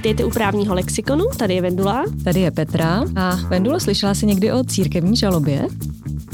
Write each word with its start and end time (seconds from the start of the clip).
Vítejte 0.00 0.24
u 0.24 0.30
právního 0.30 0.74
lexikonu, 0.74 1.24
tady 1.36 1.54
je 1.54 1.62
Vendula. 1.62 2.04
Tady 2.24 2.40
je 2.40 2.50
Petra. 2.50 3.04
A 3.16 3.36
Vendulo, 3.48 3.80
slyšela 3.80 4.14
jsi 4.14 4.26
někdy 4.26 4.52
o 4.52 4.64
církevní 4.64 5.16
žalobě? 5.16 5.66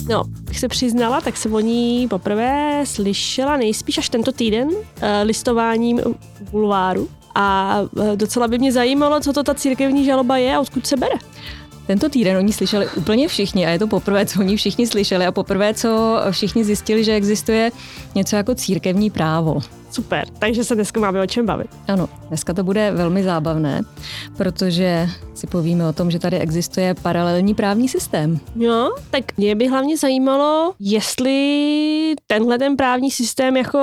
No, 0.09 0.25
jak 0.49 0.59
se 0.59 0.69
přiznala, 0.69 1.21
tak 1.21 1.37
se 1.37 1.49
o 1.49 1.61
ní 1.61 2.09
poprvé 2.09 2.83
slyšela 2.87 3.57
nejspíš 3.57 3.99
až 3.99 4.09
tento 4.09 4.33
týden 4.33 4.69
uh, 4.69 4.77
listováním 5.23 6.01
bulváru. 6.51 7.09
A 7.35 7.79
uh, 7.81 8.17
docela 8.17 8.49
by 8.49 8.59
mě 8.59 8.73
zajímalo, 8.73 9.21
co 9.21 9.33
to 9.33 9.43
ta 9.43 9.55
církevní 9.55 10.05
žaloba 10.05 10.37
je 10.37 10.57
a 10.57 10.61
odkud 10.61 10.87
se 10.87 10.97
bere. 10.97 11.17
Tento 11.87 12.09
týden 12.09 12.37
oni 12.37 12.53
slyšeli 12.53 12.89
úplně 12.97 13.29
všichni 13.29 13.67
a 13.67 13.71
je 13.71 13.79
to 13.79 13.87
poprvé, 13.87 14.27
co 14.27 14.41
oni 14.41 14.57
všichni 14.57 14.87
slyšeli 14.87 15.27
a 15.27 15.33
poprvé, 15.33 15.75
co 15.75 16.19
všichni 16.31 16.65
zjistili, 16.65 17.05
že 17.05 17.15
existuje 17.15 17.71
něco 18.15 18.37
jako 18.37 18.55
církevní 18.55 19.11
právo. 19.11 19.61
Super, 19.97 20.29
takže 20.39 20.65
se 20.65 20.75
dneska 20.75 21.01
máme 21.01 21.23
o 21.23 21.27
čem 21.27 21.47
bavit. 21.47 21.71
Ano, 21.89 22.09
dneska 22.29 22.53
to 22.55 22.65
bude 22.65 22.91
velmi 22.91 23.23
zábavné, 23.23 23.83
protože 24.37 25.09
si 25.35 25.47
povíme 25.47 25.89
o 25.89 25.93
tom, 25.93 26.11
že 26.11 26.19
tady 26.19 26.39
existuje 26.39 26.95
paralelní 26.95 27.55
právní 27.55 27.89
systém. 27.89 28.41
Jo, 28.57 28.95
tak 29.11 29.37
mě 29.37 29.55
by 29.55 29.69
hlavně 29.69 29.97
zajímalo, 29.97 30.75
jestli 30.79 32.15
tenhle 32.27 32.59
ten 32.59 32.77
právní 32.77 33.11
systém 33.11 33.57
jako 33.57 33.81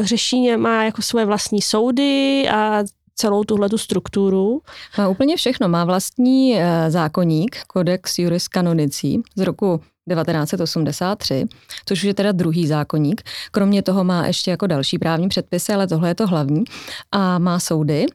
řeší, 0.00 0.56
má 0.56 0.84
jako 0.84 1.02
svoje 1.02 1.26
vlastní 1.26 1.62
soudy 1.62 2.48
a 2.48 2.84
celou 3.14 3.44
tuhle 3.44 3.68
tu 3.68 3.78
strukturu. 3.78 4.62
Má 4.98 5.08
úplně 5.08 5.36
všechno. 5.36 5.68
Má 5.68 5.84
vlastní 5.84 6.56
eh, 6.58 6.90
zákonník, 6.90 7.56
Codex 7.72 8.18
Juris 8.18 8.48
Canonici 8.48 9.16
z 9.36 9.40
roku 9.40 9.80
1983, 10.08 11.44
což 11.86 11.98
už 11.98 12.04
je 12.04 12.14
teda 12.14 12.32
druhý 12.32 12.66
zákonník. 12.66 13.22
Kromě 13.50 13.82
toho 13.82 14.04
má 14.04 14.26
ještě 14.26 14.50
jako 14.50 14.66
další 14.66 14.98
právní 14.98 15.28
předpisy, 15.28 15.72
ale 15.72 15.86
tohle 15.86 16.08
je 16.08 16.14
to 16.14 16.26
hlavní. 16.26 16.64
A 17.12 17.38
má 17.38 17.60
soudy 17.60 18.06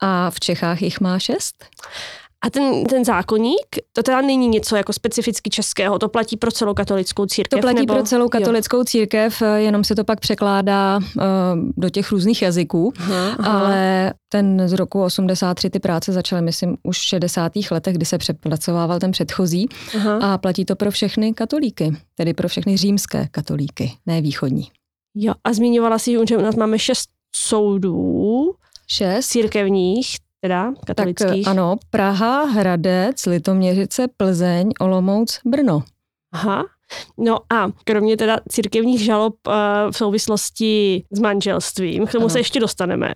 a 0.00 0.30
v 0.30 0.40
Čechách 0.40 0.82
jich 0.82 1.00
má 1.00 1.18
šest. 1.18 1.64
A 2.44 2.50
ten, 2.50 2.84
ten 2.84 3.04
zákonník, 3.04 3.66
to 3.92 4.02
teda 4.02 4.20
není 4.20 4.48
něco 4.48 4.76
jako 4.76 4.92
specificky 4.92 5.50
českého, 5.50 5.98
to 5.98 6.08
platí 6.08 6.36
pro 6.36 6.50
celou 6.50 6.74
katolickou 6.74 7.26
církev? 7.26 7.60
To 7.60 7.62
platí 7.62 7.78
nebo? 7.78 7.94
pro 7.94 8.02
celou 8.02 8.28
katolickou 8.28 8.76
jo. 8.76 8.84
církev, 8.84 9.42
jenom 9.56 9.84
se 9.84 9.94
to 9.94 10.04
pak 10.04 10.20
překládá 10.20 10.98
uh, 10.98 11.22
do 11.76 11.90
těch 11.90 12.12
různých 12.12 12.42
jazyků, 12.42 12.92
aha, 12.98 13.36
aha. 13.38 13.60
ale 13.60 14.12
ten 14.28 14.68
z 14.68 14.72
roku 14.72 15.02
83 15.02 15.70
ty 15.70 15.78
práce 15.78 16.12
začaly, 16.12 16.42
myslím, 16.42 16.76
už 16.82 16.98
v 16.98 17.02
60. 17.02 17.52
letech, 17.70 17.96
kdy 17.96 18.06
se 18.06 18.18
přepracovával 18.18 18.98
ten 18.98 19.10
předchozí 19.10 19.68
aha. 19.96 20.18
a 20.18 20.38
platí 20.38 20.64
to 20.64 20.76
pro 20.76 20.90
všechny 20.90 21.34
katolíky, 21.34 21.96
tedy 22.14 22.34
pro 22.34 22.48
všechny 22.48 22.76
římské 22.76 23.28
katolíky, 23.30 23.92
ne 24.06 24.20
východní. 24.20 24.68
Jo, 25.14 25.34
a 25.44 25.52
zmiňovala 25.52 25.98
si, 25.98 26.16
že 26.28 26.36
u 26.36 26.40
nás 26.40 26.56
máme 26.56 26.78
šest 26.78 27.08
soudů, 27.34 28.54
šest 28.86 29.26
církevních, 29.26 30.16
teda 30.44 30.72
katolických. 30.86 31.44
Tak 31.44 31.50
ano, 31.50 31.76
Praha, 31.90 32.44
Hradec, 32.44 33.26
Litoměřice, 33.26 34.08
Plzeň, 34.16 34.70
Olomouc, 34.80 35.40
Brno. 35.44 35.82
Aha, 36.32 36.64
No 37.18 37.38
a 37.52 37.70
kromě 37.84 38.16
teda 38.16 38.38
církevních 38.48 39.00
žalob 39.04 39.34
uh, 39.46 39.54
v 39.90 39.96
souvislosti 39.96 41.04
s 41.10 41.20
manželstvím, 41.20 42.06
k 42.06 42.12
tomu 42.12 42.24
ano. 42.24 42.30
se 42.30 42.38
ještě 42.38 42.60
dostaneme. 42.60 43.14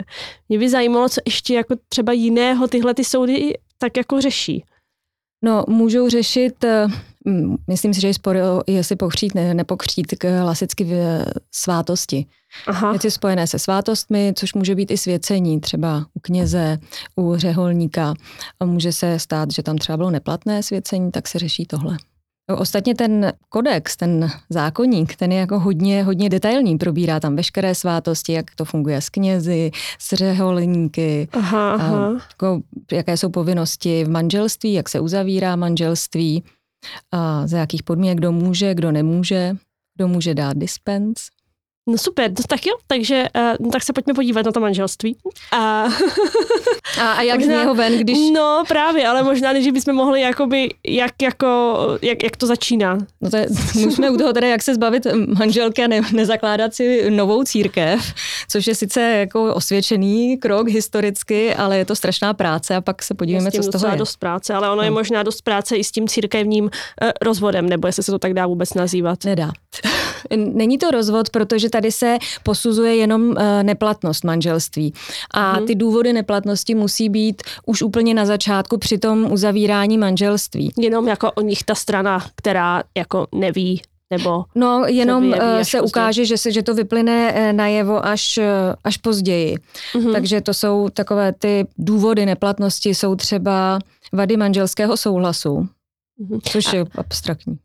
Mě 0.49 0.59
by 0.59 0.69
zajímalo, 0.69 1.09
co 1.09 1.21
ještě 1.25 1.53
jako 1.53 1.75
třeba 1.89 2.13
jiného 2.13 2.67
tyhle 2.67 2.93
ty 2.93 3.03
soudy 3.03 3.53
tak 3.77 3.97
jako 3.97 4.21
řeší. 4.21 4.65
No, 5.45 5.63
můžou 5.67 6.09
řešit, 6.09 6.63
eh, 6.63 6.87
myslím 7.67 7.93
si, 7.93 8.01
že 8.01 8.07
je 8.07 8.13
spor, 8.13 8.37
jestli 8.67 8.95
pokřít, 8.95 9.35
ne, 9.35 9.53
nepokřít 9.53 10.07
k 10.07 10.41
klasicky 10.41 10.83
v 10.83 11.25
svátosti. 11.51 12.25
Aha. 12.67 12.91
Věci 12.91 13.11
spojené 13.11 13.47
se 13.47 13.59
svátostmi, 13.59 14.33
což 14.35 14.53
může 14.53 14.75
být 14.75 14.91
i 14.91 14.97
svěcení, 14.97 15.59
třeba 15.59 16.05
u 16.13 16.19
kněze, 16.19 16.77
u 17.15 17.35
řeholníka. 17.35 18.13
A 18.59 18.65
může 18.65 18.91
se 18.91 19.19
stát, 19.19 19.51
že 19.51 19.63
tam 19.63 19.77
třeba 19.77 19.97
bylo 19.97 20.11
neplatné 20.11 20.63
svěcení, 20.63 21.11
tak 21.11 21.27
se 21.27 21.39
řeší 21.39 21.65
tohle. 21.65 21.97
Ostatně 22.57 22.95
ten 22.95 23.33
kodex, 23.49 23.97
ten 23.97 24.31
zákonník, 24.49 25.15
ten 25.15 25.31
je 25.31 25.39
jako 25.39 25.59
hodně, 25.59 26.03
hodně 26.03 26.29
detailní, 26.29 26.77
probírá 26.77 27.19
tam 27.19 27.35
veškeré 27.35 27.75
svátosti, 27.75 28.33
jak 28.33 28.45
to 28.55 28.65
funguje 28.65 29.01
s 29.01 29.09
knězi, 29.09 29.71
s 29.99 30.15
řeholníky, 30.15 31.27
aha, 31.31 31.73
aha. 31.73 32.11
Jako, 32.29 32.61
jaké 32.91 33.17
jsou 33.17 33.29
povinnosti 33.29 34.03
v 34.03 34.09
manželství, 34.09 34.73
jak 34.73 34.89
se 34.89 34.99
uzavírá 34.99 35.55
manželství, 35.55 36.43
a 37.11 37.47
za 37.47 37.57
jakých 37.57 37.83
podmínek 37.83 38.17
kdo 38.17 38.31
může, 38.31 38.75
kdo 38.75 38.91
nemůže, 38.91 39.55
kdo 39.95 40.07
může 40.07 40.33
dát 40.33 40.57
dispens. 40.57 41.27
No 41.87 41.97
super, 41.97 42.31
no 42.31 42.43
tak 42.47 42.65
jo, 42.65 42.73
takže 42.87 43.25
uh, 43.61 43.71
tak 43.71 43.83
se 43.83 43.93
pojďme 43.93 44.13
podívat 44.13 44.45
na 44.45 44.51
to 44.51 44.59
manželství. 44.59 45.17
A, 45.51 45.87
a, 47.01 47.11
a 47.11 47.21
jak 47.21 47.39
možná, 47.39 47.53
z 47.53 47.57
něho 47.57 47.75
ven, 47.75 47.97
když... 47.97 48.17
No 48.33 48.63
právě, 48.67 49.07
ale 49.07 49.23
možná, 49.23 49.59
že 49.59 49.71
bychom 49.71 49.95
mohli 49.95 50.21
jakoby, 50.21 50.69
jak, 50.87 51.11
jako, 51.21 51.77
jak, 52.01 52.23
jak 52.23 52.37
to 52.37 52.47
začíná. 52.47 52.97
No 53.21 53.29
to 53.29 53.37
je, 53.37 53.47
můžeme 53.75 54.09
u 54.09 54.17
toho 54.17 54.33
teda, 54.33 54.47
jak 54.47 54.61
se 54.61 54.75
zbavit 54.75 55.07
manželky 55.39 55.83
a 55.83 55.87
ne, 55.87 56.01
nezakládat 56.13 56.73
si 56.73 57.11
novou 57.11 57.43
církev, 57.43 58.13
což 58.49 58.67
je 58.67 58.75
sice 58.75 59.01
jako 59.01 59.53
osvědčený 59.53 60.37
krok 60.37 60.69
historicky, 60.69 61.55
ale 61.55 61.77
je 61.77 61.85
to 61.85 61.95
strašná 61.95 62.33
práce 62.33 62.75
a 62.75 62.81
pak 62.81 63.03
se 63.03 63.13
podíváme, 63.13 63.51
co 63.51 63.63
z 63.63 63.69
toho 63.69 63.87
je. 63.87 63.97
dost 63.97 64.17
práce, 64.17 64.53
ale 64.53 64.67
ono 64.69 64.77
no. 64.77 64.83
je 64.83 64.91
možná 64.91 65.23
dost 65.23 65.41
práce 65.41 65.75
i 65.75 65.83
s 65.83 65.91
tím 65.91 66.07
církevním 66.07 66.63
uh, 66.63 66.69
rozvodem, 67.21 67.69
nebo 67.69 67.87
jestli 67.87 68.03
se 68.03 68.11
to 68.11 68.19
tak 68.19 68.33
dá 68.33 68.47
vůbec 68.47 68.73
nazývat. 68.73 69.23
Nedá. 69.23 69.51
Není 70.35 70.77
to 70.77 70.91
rozvod, 70.91 71.29
protože 71.29 71.69
tady 71.69 71.91
se 71.91 72.17
posuzuje 72.43 72.95
jenom 72.95 73.37
eh, 73.37 73.63
neplatnost 73.63 74.23
manželství. 74.23 74.93
A 75.31 75.53
mhm. 75.53 75.65
ty 75.65 75.75
důvody 75.75 76.13
neplatnosti 76.13 76.75
musí 76.75 77.09
být 77.09 77.43
už 77.65 77.81
úplně 77.81 78.13
na 78.13 78.25
začátku 78.25 78.77
při 78.77 78.97
tom 78.97 79.31
uzavírání 79.31 79.97
manželství. 79.97 80.73
Jenom 80.77 81.07
jako 81.07 81.31
o 81.31 81.41
nich 81.41 81.63
ta 81.63 81.75
strana, 81.75 82.25
která 82.35 82.83
jako 82.97 83.27
neví, 83.35 83.81
nebo 84.11 84.45
no, 84.55 84.83
jenom 84.87 85.33
se, 85.57 85.65
se 85.65 85.81
ukáže, 85.81 86.25
že, 86.25 86.37
se, 86.37 86.51
že 86.51 86.63
to 86.63 86.73
vyplyne 86.73 87.31
eh, 87.35 87.53
najevo 87.53 88.05
až, 88.05 88.37
eh, 88.37 88.75
až 88.83 88.97
později. 88.97 89.57
Mm-hmm. 89.93 90.11
Takže 90.11 90.41
to 90.41 90.53
jsou 90.53 90.89
takové 90.89 91.33
ty 91.33 91.67
důvody 91.77 92.25
neplatnosti, 92.25 92.95
jsou 92.95 93.15
třeba 93.15 93.79
vady 94.13 94.37
manželského 94.37 94.97
souhlasu, 94.97 95.67
mm-hmm. 96.21 96.39
což 96.43 96.73
je 96.73 96.85
abstraktní. 96.95 97.57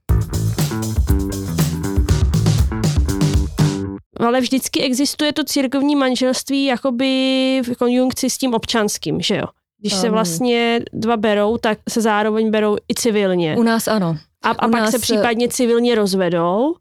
Ale 4.16 4.40
vždycky 4.40 4.82
existuje 4.82 5.32
to 5.32 5.44
církovní 5.44 5.96
manželství 5.96 6.64
jakoby 6.64 7.62
v 7.64 7.76
konjunkci 7.78 8.30
s 8.30 8.38
tím 8.38 8.54
občanským, 8.54 9.20
že 9.20 9.36
jo? 9.36 9.44
Když 9.80 9.94
se 9.94 10.10
vlastně 10.10 10.80
dva 10.92 11.16
berou, 11.16 11.58
tak 11.58 11.78
se 11.88 12.00
zároveň 12.00 12.50
berou 12.50 12.76
i 12.76 12.94
civilně. 12.94 13.56
U 13.58 13.62
nás 13.62 13.88
ano. 13.88 14.18
A, 14.42 14.50
a 14.50 14.68
pak 14.68 14.90
se 14.90 14.98
případně 14.98 15.48
civilně 15.48 15.94
rozvedou. 15.94 16.74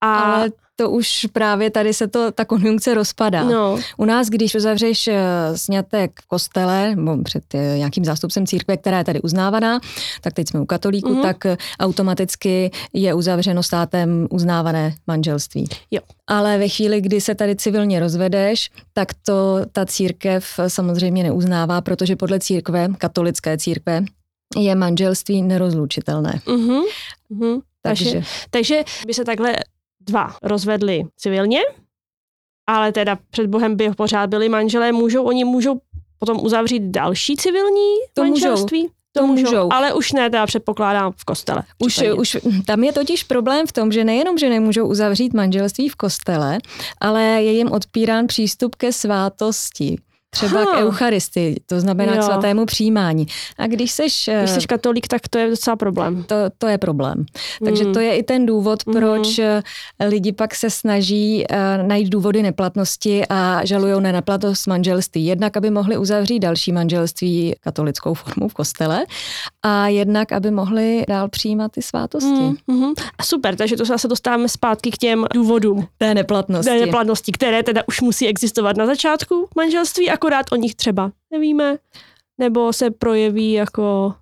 A... 0.00 0.20
Ale 0.20 0.50
to 0.80 0.90
už 0.90 1.26
právě 1.32 1.70
tady 1.70 1.94
se 1.94 2.08
to, 2.08 2.32
ta 2.32 2.44
konjunkce 2.44 2.94
rozpadá. 2.94 3.44
No. 3.44 3.78
U 3.96 4.04
nás, 4.04 4.28
když 4.28 4.54
uzavřeš 4.54 5.08
eh, 5.08 5.22
snětek 5.54 6.20
v 6.22 6.26
kostele, 6.26 6.96
nebo 6.96 7.22
před 7.22 7.54
eh, 7.54 7.78
nějakým 7.78 8.04
zástupcem 8.04 8.46
církve, 8.46 8.76
která 8.76 8.98
je 8.98 9.04
tady 9.04 9.20
uznávaná, 9.20 9.80
tak 10.20 10.32
teď 10.32 10.48
jsme 10.48 10.60
u 10.60 10.64
katolíků, 10.64 11.08
mm-hmm. 11.08 11.22
tak 11.22 11.46
eh, 11.46 11.56
automaticky 11.80 12.70
je 12.92 13.14
uzavřeno 13.14 13.62
státem 13.62 14.26
uznávané 14.30 14.94
manželství. 15.06 15.68
Jo. 15.90 16.00
Ale 16.26 16.58
ve 16.58 16.68
chvíli, 16.68 17.00
kdy 17.00 17.20
se 17.20 17.34
tady 17.34 17.56
civilně 17.56 18.00
rozvedeš, 18.00 18.70
tak 18.92 19.08
to 19.14 19.60
ta 19.72 19.86
církev 19.86 20.60
samozřejmě 20.68 21.22
neuznává, 21.22 21.80
protože 21.80 22.16
podle 22.16 22.40
církve, 22.40 22.88
katolické 22.98 23.58
církve, 23.58 24.04
je 24.56 24.74
manželství 24.74 25.42
nerozlučitelné. 25.42 26.40
Mm-hmm. 26.46 26.82
Mm-hmm. 27.32 27.60
Takže, 27.82 28.04
takže, 28.04 28.22
takže 28.50 28.84
by 29.06 29.14
se 29.14 29.24
takhle 29.24 29.56
dva 30.00 30.36
rozvedli 30.42 31.02
civilně, 31.16 31.60
ale 32.66 32.92
teda 32.92 33.18
před 33.30 33.46
Bohem 33.46 33.76
by 33.76 33.90
pořád 33.90 34.30
byli 34.30 34.48
manželé, 34.48 34.92
můžou, 34.92 35.24
oni 35.24 35.44
můžou 35.44 35.80
potom 36.18 36.40
uzavřít 36.44 36.82
další 36.82 37.36
civilní 37.36 37.94
to 38.14 38.24
manželství? 38.24 38.82
Můžou. 38.82 38.94
To 39.12 39.26
můžou. 39.26 39.44
můžou. 39.44 39.72
Ale 39.72 39.94
už 39.94 40.12
ne, 40.12 40.30
teda 40.30 40.46
předpokládám 40.46 41.12
v 41.16 41.24
kostele. 41.24 41.62
Už, 41.78 42.00
už, 42.16 42.36
tam 42.66 42.84
je 42.84 42.92
totiž 42.92 43.24
problém 43.24 43.66
v 43.66 43.72
tom, 43.72 43.92
že 43.92 44.04
nejenom, 44.04 44.38
že 44.38 44.48
nemůžou 44.48 44.88
uzavřít 44.88 45.34
manželství 45.34 45.88
v 45.88 45.96
kostele, 45.96 46.58
ale 47.00 47.22
je 47.22 47.52
jim 47.52 47.72
odpírán 47.72 48.26
přístup 48.26 48.74
ke 48.74 48.92
svátosti 48.92 49.96
třeba 50.30 50.62
Aha. 50.62 50.76
k 50.76 50.78
Eucharistii, 50.78 51.56
to 51.66 51.80
znamená 51.80 52.14
jo. 52.14 52.20
k 52.20 52.24
svatému 52.24 52.66
přijímání. 52.66 53.26
A 53.58 53.66
když 53.66 53.92
seš... 53.92 54.30
Když 54.38 54.50
jsi 54.50 54.66
katolík, 54.66 55.08
tak 55.08 55.28
to 55.28 55.38
je 55.38 55.50
docela 55.50 55.76
problém. 55.76 56.22
To, 56.22 56.34
to 56.58 56.66
je 56.66 56.78
problém. 56.78 57.24
Takže 57.64 57.84
mm. 57.84 57.92
to 57.92 58.00
je 58.00 58.16
i 58.16 58.22
ten 58.22 58.46
důvod, 58.46 58.86
mhm. 58.86 58.96
proč 58.96 59.38
mm. 59.38 60.08
lidi 60.08 60.32
pak 60.32 60.54
se 60.54 60.70
snaží 60.70 61.44
uh, 61.50 61.86
najít 61.86 62.08
důvody 62.08 62.42
neplatnosti 62.42 63.22
a 63.30 63.60
žalují 63.64 64.02
na 64.02 64.12
neplatnost 64.12 64.66
manželství. 64.66 65.26
Jednak, 65.26 65.56
aby 65.56 65.70
mohli 65.70 65.96
uzavřít 65.96 66.38
další 66.38 66.72
manželství 66.72 67.54
katolickou 67.60 68.14
formou 68.14 68.48
v 68.48 68.54
kostele 68.54 69.04
a 69.62 69.88
jednak, 69.88 70.32
aby 70.32 70.50
mohli 70.50 71.04
dál 71.08 71.28
přijímat 71.28 71.72
ty 71.72 71.82
svátosti. 71.82 72.28
Mm. 72.28 72.56
Mm. 72.66 72.92
A 73.18 73.22
super, 73.22 73.56
takže 73.56 73.76
to 73.76 73.86
se 73.86 73.92
zase 73.92 74.08
dostáváme 74.08 74.48
zpátky 74.48 74.90
k 74.90 74.98
těm 74.98 75.26
důvodům. 75.34 75.86
Té 75.98 76.14
neplatnosti. 76.14 76.70
Té 76.70 76.80
neplatnosti, 76.80 77.32
které 77.32 77.62
teda 77.62 77.82
už 77.88 78.00
musí 78.00 78.28
existovat 78.28 78.76
na 78.76 78.86
začátku 78.86 79.48
manželství 79.56 80.10
a 80.10 80.16
akorát 80.20 80.52
o 80.52 80.56
nich 80.56 80.74
třeba 80.74 81.12
nevíme, 81.30 81.78
nebo 82.38 82.72
se 82.72 82.90
projeví 82.90 83.52
jako 83.52 84.14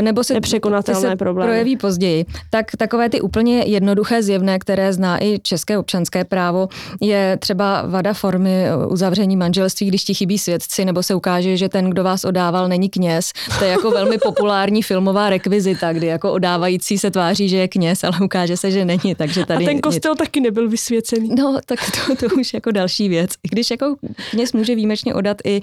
nebo 0.00 0.24
se 0.24 0.34
nepřekonatelné 0.34 1.10
se 1.10 1.16
problémy? 1.16 1.48
projeví 1.48 1.76
později. 1.76 2.26
Tak 2.50 2.70
takové 2.78 3.08
ty 3.08 3.20
úplně 3.20 3.62
jednoduché 3.66 4.22
zjevné, 4.22 4.58
které 4.58 4.92
zná 4.92 5.24
i 5.24 5.38
české 5.38 5.78
občanské 5.78 6.24
právo, 6.24 6.68
je 7.00 7.38
třeba 7.40 7.82
vada 7.86 8.12
formy 8.12 8.64
uzavření 8.88 9.36
manželství, 9.36 9.88
když 9.88 10.04
ti 10.04 10.14
chybí 10.14 10.38
svědci, 10.38 10.84
nebo 10.84 11.02
se 11.02 11.14
ukáže, 11.14 11.56
že 11.56 11.68
ten, 11.68 11.90
kdo 11.90 12.04
vás 12.04 12.24
odával, 12.24 12.68
není 12.68 12.88
kněz. 12.88 13.32
To 13.58 13.64
je 13.64 13.70
jako 13.70 13.90
velmi 13.90 14.18
populární 14.18 14.82
filmová 14.82 15.30
rekvizita, 15.30 15.92
kdy 15.92 16.06
jako 16.06 16.32
odávající 16.32 16.98
se 16.98 17.10
tváří, 17.10 17.48
že 17.48 17.56
je 17.56 17.68
kněz, 17.68 18.04
ale 18.04 18.18
ukáže 18.24 18.56
se, 18.56 18.70
že 18.70 18.84
není. 18.84 19.14
Takže 19.16 19.46
tady 19.46 19.64
A 19.64 19.68
ten 19.68 19.80
kostel 19.80 20.12
nic... 20.12 20.18
taky 20.18 20.40
nebyl 20.40 20.68
vysvěcený. 20.68 21.28
No, 21.38 21.58
tak 21.66 21.78
to, 22.06 22.16
to 22.16 22.34
už 22.34 22.54
jako 22.54 22.70
další 22.70 23.08
věc. 23.08 23.30
Když 23.50 23.70
jako 23.70 23.96
kněz 24.30 24.52
může 24.52 24.74
výjimečně 24.74 25.14
odat 25.14 25.36
i 25.44 25.60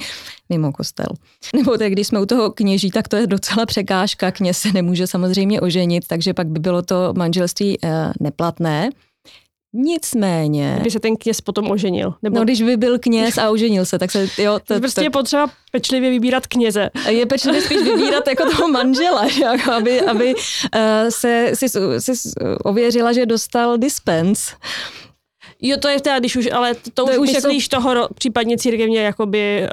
mimo 0.50 0.72
kostel. 0.72 1.08
Nebo 1.56 1.78
tak, 1.78 1.92
když 1.92 2.08
jsme 2.08 2.20
u 2.20 2.26
toho 2.26 2.52
kněží, 2.52 2.92
tak 2.92 3.08
to 3.08 3.16
je 3.16 3.28
docela 3.28 3.66
překážka. 3.66 4.11
Kněz 4.16 4.58
se 4.58 4.72
nemůže 4.74 5.08
samozřejmě 5.08 5.62
oženit, 5.62 6.08
takže 6.08 6.34
pak 6.34 6.48
by 6.48 6.60
bylo 6.60 6.82
to 6.82 7.14
manželství 7.18 7.78
eh, 7.84 8.14
neplatné. 8.20 8.90
Nicméně... 9.74 10.74
Kdyby 10.76 10.92
se 10.92 11.00
ten 11.00 11.16
kněz 11.16 11.42
potom 11.42 11.72
oženil. 11.72 12.14
Nebo... 12.22 12.36
No, 12.38 12.44
když 12.44 12.62
by 12.62 12.78
byl 12.78 13.00
kněz 13.00 13.38
a 13.38 13.50
oženil 13.50 13.86
se, 13.86 14.00
tak 14.00 14.12
se... 14.12 14.28
Jo, 14.38 14.60
to, 14.68 14.80
prostě 14.80 15.02
to... 15.02 15.06
je 15.06 15.10
potřeba 15.10 15.48
pečlivě 15.72 16.10
vybírat 16.10 16.48
kněze. 16.48 16.90
Je 17.10 17.26
pečlivě 17.26 17.62
spíš 17.62 17.78
vybírat 17.78 18.28
jako 18.28 18.50
toho 18.50 18.68
manžela, 18.68 19.28
že? 19.28 19.44
Jako 19.44 19.72
aby, 19.72 20.02
aby 20.02 20.36
uh, 20.36 20.42
se 21.10 21.52
si, 21.54 21.70
si 22.00 22.30
ověřila, 22.64 23.14
že 23.14 23.26
dostal 23.26 23.78
dispens. 23.78 24.54
Jo, 25.62 25.78
to 25.78 25.88
je 25.88 26.02
teda, 26.02 26.20
když 26.20 26.36
už, 26.36 26.50
ale 26.52 26.76
to, 26.76 26.90
to 26.94 27.06
už, 27.06 27.18
už 27.18 27.34
jako- 27.34 27.48
myslíš 27.48 27.70
jako... 27.72 27.84
toho 27.84 28.10
případně 28.16 28.58
církevně 28.58 29.02
jakoby 29.02 29.68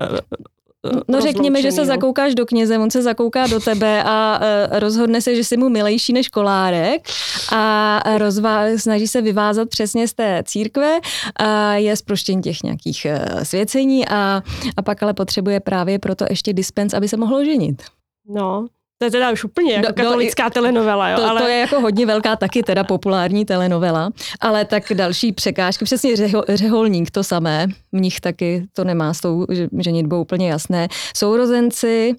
No 1.08 1.20
řekněme, 1.20 1.62
že 1.62 1.73
se 1.73 1.87
zakoukáš 1.87 2.35
do 2.35 2.46
kněze, 2.46 2.79
on 2.79 2.90
se 2.90 3.02
zakouká 3.02 3.46
do 3.46 3.61
tebe 3.61 4.02
a 4.06 4.40
uh, 4.40 4.79
rozhodne 4.79 5.20
se, 5.20 5.35
že 5.35 5.44
jsi 5.44 5.56
mu 5.56 5.69
milejší 5.69 6.12
než 6.12 6.29
kolárek 6.29 7.08
a 7.52 8.02
rozvá, 8.19 8.64
snaží 8.76 9.08
se 9.08 9.23
vyvázat 9.23 9.69
přesně 9.69 10.08
z 10.08 10.14
té 10.14 10.43
církve 10.46 10.99
a 11.37 11.75
je 11.75 11.96
zproštěn 11.96 12.43
těch 12.43 12.62
nějakých 12.62 13.06
uh, 13.11 13.43
svěcení 13.43 14.08
a, 14.08 14.43
a 14.76 14.82
pak 14.82 15.02
ale 15.02 15.14
potřebuje 15.14 15.61
právě 15.61 15.99
proto 15.99 16.25
ještě 16.31 16.52
dispens, 16.52 16.94
aby 16.94 17.08
se 17.08 17.17
mohlo 17.17 17.44
ženit. 17.44 17.82
No, 18.29 18.67
to 18.98 19.04
je 19.04 19.10
teda 19.10 19.30
už 19.32 19.44
úplně 19.44 19.72
jako 19.72 19.86
do, 19.86 19.94
katolická 19.94 20.44
do, 20.44 20.50
telenovela, 20.50 21.08
jo. 21.08 21.16
To, 21.16 21.24
ale... 21.24 21.40
to 21.40 21.48
je 21.48 21.58
jako 21.58 21.80
hodně 21.80 22.06
velká 22.06 22.36
taky 22.36 22.62
teda 22.62 22.84
populární 22.84 23.44
telenovela, 23.44 24.10
ale 24.40 24.64
tak 24.64 24.92
další 24.94 25.32
překážky, 25.32 25.84
přesně 25.84 26.16
řeho, 26.16 26.44
řeholník 26.48 27.10
to 27.10 27.24
samé, 27.24 27.66
mnich 27.92 28.20
taky 28.20 28.66
to 28.72 28.84
nemá 28.84 29.14
s 29.14 29.20
tou 29.20 29.46
ženitbou 29.78 30.20
úplně 30.20 30.50
jasné. 30.50 30.88
Sourozenci, 31.16 32.16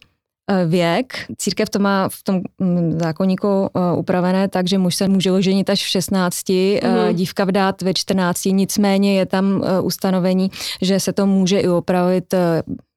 věk. 0.65 1.25
Církev 1.37 1.69
to 1.69 1.79
má 1.79 2.09
v 2.09 2.23
tom 2.23 2.41
mm, 2.59 2.99
zákonníku 2.99 3.47
eh, 3.47 3.97
upravené 3.97 4.47
tak, 4.47 4.67
že 4.67 4.77
muž 4.77 4.95
se 4.95 5.07
může 5.07 5.31
oženit 5.31 5.69
až 5.69 5.83
v 5.83 5.87
16, 5.87 6.35
mm-hmm. 6.49 7.13
dívka 7.13 7.45
vdát 7.45 7.81
ve 7.81 7.93
14, 7.93 8.45
nicméně 8.45 9.17
je 9.17 9.25
tam 9.25 9.63
ustanovení, 9.81 10.51
že 10.81 10.99
se 10.99 11.13
to 11.13 11.25
může 11.25 11.59
i 11.59 11.67
opravit 11.67 12.33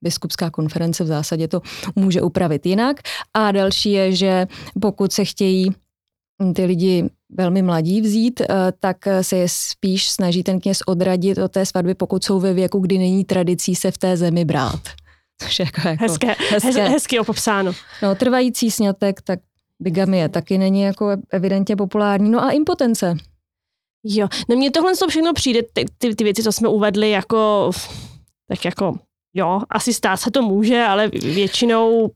biskupská 0.02 0.50
konference 0.50 1.04
v 1.04 1.06
zásadě 1.06 1.48
to 1.48 1.60
může 1.96 2.22
upravit 2.22 2.66
jinak. 2.66 3.00
A 3.34 3.52
další 3.52 3.92
je, 3.92 4.12
že 4.12 4.46
pokud 4.80 5.12
se 5.12 5.24
chtějí 5.24 5.70
ty 6.54 6.64
lidi 6.64 7.04
velmi 7.38 7.62
mladí 7.62 8.00
vzít, 8.00 8.40
eh, 8.40 8.46
tak 8.80 8.96
se 9.22 9.36
je 9.36 9.46
spíš 9.48 10.10
snaží 10.10 10.42
ten 10.42 10.60
kněz 10.60 10.78
odradit 10.86 11.38
od 11.38 11.52
té 11.52 11.66
svatby, 11.66 11.94
pokud 11.94 12.24
jsou 12.24 12.40
ve 12.40 12.54
věku, 12.54 12.78
kdy 12.78 12.98
není 12.98 13.24
tradicí 13.24 13.74
se 13.74 13.90
v 13.90 13.98
té 13.98 14.16
zemi 14.16 14.44
brát. 14.44 14.80
Jako, 15.58 15.88
jako 15.88 16.04
hezké, 16.04 16.34
hezké. 16.50 16.88
hezky 16.88 17.18
opopsáno. 17.18 17.72
No, 18.02 18.14
trvající 18.14 18.70
snětek, 18.70 19.22
tak 19.22 19.38
bigamie 19.80 20.28
taky 20.28 20.58
není 20.58 20.82
jako 20.82 21.16
evidentně 21.30 21.76
populární. 21.76 22.30
No 22.30 22.44
a 22.44 22.50
impotence. 22.50 23.16
Jo, 24.04 24.28
no 24.48 24.56
mně 24.56 24.70
tohle 24.70 24.92
všechno 25.08 25.32
přijde, 25.32 25.60
ty, 25.72 25.84
ty, 25.98 26.14
ty 26.14 26.24
věci, 26.24 26.42
co 26.42 26.52
jsme 26.52 26.68
uvedli, 26.68 27.10
jako 27.10 27.70
tak 28.48 28.64
jako 28.64 28.98
jo, 29.34 29.60
asi 29.70 29.92
stát 29.92 30.16
se 30.16 30.30
to 30.30 30.42
může, 30.42 30.82
ale 30.82 31.08
většinou 31.08 32.10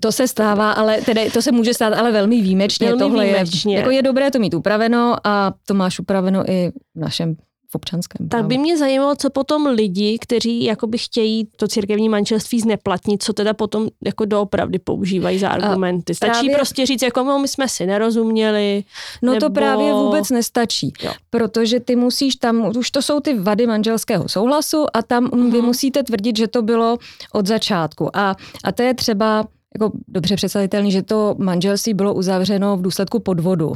to 0.00 0.12
se 0.12 0.28
stává, 0.28 0.72
ale 0.72 1.00
tedy 1.00 1.30
to 1.30 1.42
se 1.42 1.52
může 1.52 1.74
stát, 1.74 1.92
ale 1.92 2.12
velmi 2.12 2.42
výjimečně. 2.42 2.86
Velmi 2.86 3.00
Tohle 3.00 3.24
výjimečně. 3.24 3.74
Je, 3.74 3.78
jako 3.78 3.90
je 3.90 4.02
dobré 4.02 4.30
to 4.30 4.38
mít 4.38 4.54
upraveno 4.54 5.16
a 5.24 5.54
to 5.66 5.74
máš 5.74 5.98
upraveno 5.98 6.50
i 6.50 6.72
v 6.94 7.00
našem 7.00 7.36
v 7.74 7.76
občanském 7.76 8.28
právu. 8.28 8.42
Tak 8.42 8.48
by 8.48 8.58
mě 8.58 8.78
zajímalo, 8.78 9.14
co 9.14 9.30
potom 9.30 9.66
lidi, 9.66 10.18
kteří 10.20 10.64
jakoby 10.64 10.98
chtějí 10.98 11.48
to 11.56 11.68
církevní 11.68 12.08
manželství 12.08 12.60
zneplatnit, 12.60 13.22
co 13.22 13.32
teda 13.32 13.54
potom 13.54 13.88
jako 14.04 14.24
doopravdy 14.24 14.78
používají 14.78 15.38
za 15.38 15.48
argumenty. 15.48 16.14
Stačí 16.14 16.30
právě, 16.32 16.56
prostě 16.56 16.86
říct, 16.86 17.02
jako 17.02 17.24
no, 17.24 17.38
my 17.38 17.48
jsme 17.48 17.68
si 17.68 17.86
nerozuměli. 17.86 18.84
No 19.22 19.32
nebo... 19.32 19.46
to 19.46 19.52
právě 19.52 19.92
vůbec 19.92 20.30
nestačí, 20.30 20.92
jo. 21.02 21.12
protože 21.30 21.80
ty 21.80 21.96
musíš 21.96 22.36
tam, 22.36 22.76
už 22.76 22.90
to 22.90 23.02
jsou 23.02 23.20
ty 23.20 23.38
vady 23.38 23.66
manželského 23.66 24.28
souhlasu 24.28 24.86
a 24.94 25.02
tam 25.02 25.30
mm. 25.34 25.50
vy 25.50 25.62
musíte 25.62 26.02
tvrdit, 26.02 26.36
že 26.36 26.48
to 26.48 26.62
bylo 26.62 26.98
od 27.32 27.46
začátku. 27.46 28.16
A, 28.16 28.36
a 28.64 28.72
to 28.72 28.82
je 28.82 28.94
třeba 28.94 29.46
jako 29.74 29.96
dobře 30.08 30.36
představitelný, 30.36 30.92
že 30.92 31.02
to 31.02 31.34
manželství 31.38 31.94
bylo 31.94 32.14
uzavřeno 32.14 32.76
v 32.76 32.82
důsledku 32.82 33.18
podvodu 33.18 33.72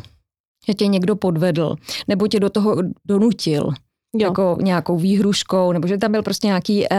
že 0.68 0.74
tě 0.74 0.86
někdo 0.86 1.16
podvedl, 1.16 1.76
nebo 2.08 2.28
tě 2.28 2.40
do 2.40 2.50
toho 2.50 2.76
donutil. 3.04 3.72
Jo. 4.16 4.26
jako 4.28 4.56
nějakou 4.60 4.98
výhruškou, 4.98 5.72
nebo 5.72 5.88
že 5.88 5.98
tam 5.98 6.12
byl 6.12 6.22
prostě 6.22 6.46
nějaký 6.46 6.80
uh, 6.80 6.96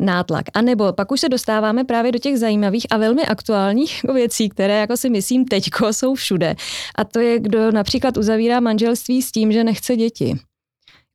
nátlak. 0.00 0.44
A 0.54 0.62
nebo 0.62 0.92
pak 0.92 1.12
už 1.12 1.20
se 1.20 1.28
dostáváme 1.28 1.84
právě 1.84 2.12
do 2.12 2.18
těch 2.18 2.38
zajímavých 2.38 2.86
a 2.90 2.96
velmi 2.96 3.26
aktuálních 3.26 4.02
věcí, 4.14 4.48
které 4.48 4.80
jako 4.80 4.96
si 4.96 5.10
myslím 5.10 5.44
teďko 5.44 5.92
jsou 5.92 6.14
všude. 6.14 6.54
A 6.94 7.04
to 7.04 7.20
je, 7.20 7.38
kdo 7.38 7.70
například 7.70 8.16
uzavírá 8.16 8.60
manželství 8.60 9.22
s 9.22 9.32
tím, 9.32 9.52
že 9.52 9.64
nechce 9.64 9.96
děti. 9.96 10.38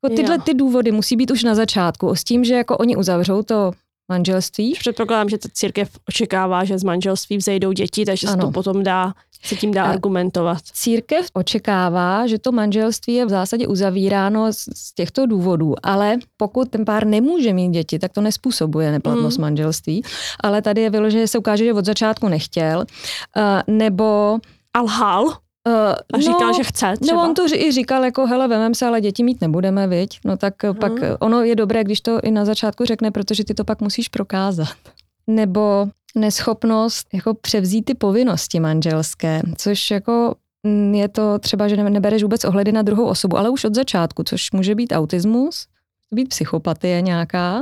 Jako 0.04 0.16
tyhle 0.16 0.36
jo. 0.36 0.42
ty 0.45 0.54
důvody 0.54 0.92
musí 0.92 1.16
být 1.16 1.31
už 1.31 1.44
na 1.44 1.56
začátku. 1.56 2.16
S 2.16 2.24
tím, 2.24 2.44
že 2.44 2.56
jako 2.56 2.78
oni 2.78 2.96
uzavřou 2.96 3.42
to 3.42 3.72
manželství. 4.09 4.73
Předpokládám, 4.79 5.29
že 5.29 5.38
ta 5.38 5.50
církev 5.53 5.89
očekává, 6.09 6.63
že 6.63 6.77
z 6.77 6.83
manželství 6.83 7.38
vzejdou 7.38 7.71
děti, 7.71 8.05
takže 8.05 8.27
ano. 8.27 8.35
se 8.35 8.41
to 8.41 8.51
potom 8.51 8.83
dá, 8.83 9.13
se 9.44 9.55
tím 9.55 9.71
dá 9.73 9.83
a 9.83 9.91
argumentovat. 9.91 10.61
Církev 10.73 11.27
očekává, 11.33 12.27
že 12.27 12.39
to 12.39 12.51
manželství 12.51 13.13
je 13.13 13.25
v 13.25 13.29
zásadě 13.29 13.67
uzavíráno 13.67 14.53
z 14.53 14.94
těchto 14.95 15.25
důvodů, 15.25 15.75
ale 15.83 16.17
pokud 16.38 16.69
ten 16.69 16.85
pár 16.85 17.07
nemůže 17.07 17.53
mít 17.53 17.69
děti, 17.69 18.00
tak 18.00 18.13
to 18.13 18.21
nespůsobuje 18.21 18.91
neplatnost 18.91 19.38
mm. 19.38 19.41
manželství. 19.41 20.03
Ale 20.39 20.62
tady 20.62 20.81
je 20.81 20.89
vyložené, 20.89 21.24
že 21.24 21.27
se 21.27 21.38
ukáže, 21.38 21.65
že 21.65 21.74
od 21.74 21.86
začátku 21.86 22.27
nechtěl, 22.27 22.79
uh, 22.79 23.75
nebo 23.75 24.39
a 24.74 24.81
lhal. 24.81 25.25
Uh, 25.67 25.74
a 26.13 26.20
říkal, 26.20 26.48
no, 26.48 26.53
že 26.53 26.63
chce 26.63 26.93
třeba. 27.01 27.22
No 27.22 27.29
on 27.29 27.34
to 27.34 27.46
i 27.46 27.72
říkal, 27.72 28.05
jako 28.05 28.27
hele, 28.27 28.48
vemem 28.48 28.74
se, 28.74 28.86
ale 28.86 29.01
děti 29.01 29.24
mít 29.24 29.41
nebudeme, 29.41 29.88
viď? 29.88 30.20
No 30.25 30.38
tak 30.38 30.53
uh 30.63 30.75
pak 30.75 30.93
ono 31.20 31.41
je 31.43 31.55
dobré, 31.55 31.84
když 31.84 32.01
to 32.01 32.20
i 32.24 32.32
na 32.32 32.46
začátku 32.46 32.86
řekne, 32.86 33.12
protože 33.12 33.43
ty 33.43 33.53
to 33.53 33.63
pak 33.63 33.82
musíš 33.82 34.08
prokázat. 34.08 34.75
Nebo 35.27 35.88
neschopnost 36.15 37.08
jako 37.13 37.34
převzít 37.34 37.86
ty 37.86 37.93
povinnosti 37.93 38.60
manželské, 38.60 39.41
což 39.58 39.91
jako 39.91 40.36
mm, 40.63 40.96
je 40.96 41.08
to 41.08 41.39
třeba, 41.39 41.67
že 41.67 41.77
nebereš 41.77 42.24
vůbec 42.24 42.46
ohledy 42.46 42.72
na 42.72 42.82
druhou 42.82 43.05
osobu, 43.05 43.38
ale 43.38 43.50
už 43.50 43.63
od 43.63 43.75
začátku, 43.75 44.24
což 44.24 44.51
může 44.51 44.75
být 44.75 44.91
autismus, 44.91 45.67
být 46.12 46.29
psychopatie 46.29 47.01
nějaká, 47.01 47.62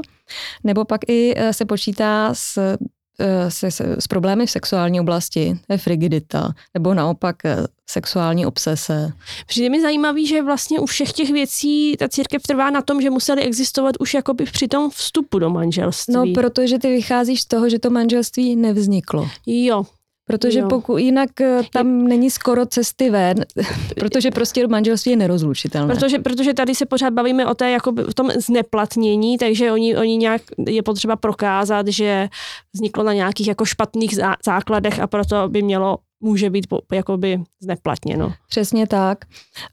nebo 0.64 0.86
pak 0.86 1.02
i 1.08 1.34
eh, 1.38 1.54
se 1.54 1.66
počítá 1.66 2.34
s 2.34 2.58
Eh, 2.58 2.78
se, 3.50 3.72
se, 3.72 3.96
s 4.00 4.08
problémy 4.08 4.46
v 4.46 4.52
sexuální 4.52 5.00
oblasti, 5.00 5.60
to 5.68 5.74
je 5.74 5.78
frigidita, 5.78 6.54
nebo 6.74 6.94
naopak 6.94 7.46
eh, 7.46 7.58
sexuální 7.90 8.46
obsese. 8.46 9.12
Přijde 9.48 9.70
mi 9.70 9.82
zajímavý, 9.82 10.28
že 10.28 10.42
vlastně 10.42 10.80
u 10.80 10.86
všech 10.86 11.14
těch 11.14 11.32
věcí 11.32 11.96
ta 12.00 12.10
církev 12.10 12.42
trvá 12.42 12.70
na 12.70 12.82
tom, 12.82 13.02
že 13.02 13.10
museli 13.10 13.42
existovat 13.42 13.96
už 14.00 14.14
jakoby 14.14 14.46
při 14.46 14.68
tom 14.68 14.90
vstupu 14.90 15.40
do 15.40 15.50
manželství. 15.50 16.14
No, 16.14 16.24
protože 16.34 16.80
ty 16.80 16.88
vycházíš 16.88 17.42
z 17.42 17.46
toho, 17.46 17.70
že 17.70 17.80
to 17.80 17.90
manželství 17.90 18.56
nevzniklo. 18.56 19.30
Jo, 19.46 19.84
Protože 20.32 20.62
pokud 20.62 20.98
jinak 20.98 21.42
eh, 21.42 21.62
tam 21.74 22.08
není 22.08 22.30
skoro 22.30 22.66
cesty 22.66 23.10
ven, 23.10 23.36
protože 24.00 24.32
prostě 24.32 24.68
manželství 24.68 25.12
je 25.12 25.18
nerozlučitelné. 25.18 25.96
Protože, 25.96 26.20
protože 26.20 26.54
tady 26.54 26.76
se 26.76 26.86
pořád 26.86 27.14
bavíme 27.14 27.48
o 27.48 27.54
té 27.54 27.72
jako 27.72 27.92
v 27.92 28.14
tom 28.14 28.30
zneplatnění, 28.32 29.38
takže 29.38 29.72
oni, 29.72 29.98
oni 29.98 30.18
nějak 30.18 30.42
je 30.68 30.84
potřeba 30.84 31.16
prokázat, 31.16 31.88
že 31.88 32.30
vzniklo 32.74 33.04
na 33.04 33.14
nějakých 33.14 33.48
jako 33.48 33.66
špatných 33.66 34.16
základech 34.46 35.00
a 35.00 35.08
proto 35.08 35.50
by 35.50 35.62
mělo 35.62 35.98
může 36.22 36.50
být 36.50 36.68
jakoby 36.94 37.40
zneplatněno. 37.62 38.34
Přesně 38.50 38.88
tak. 38.88 39.26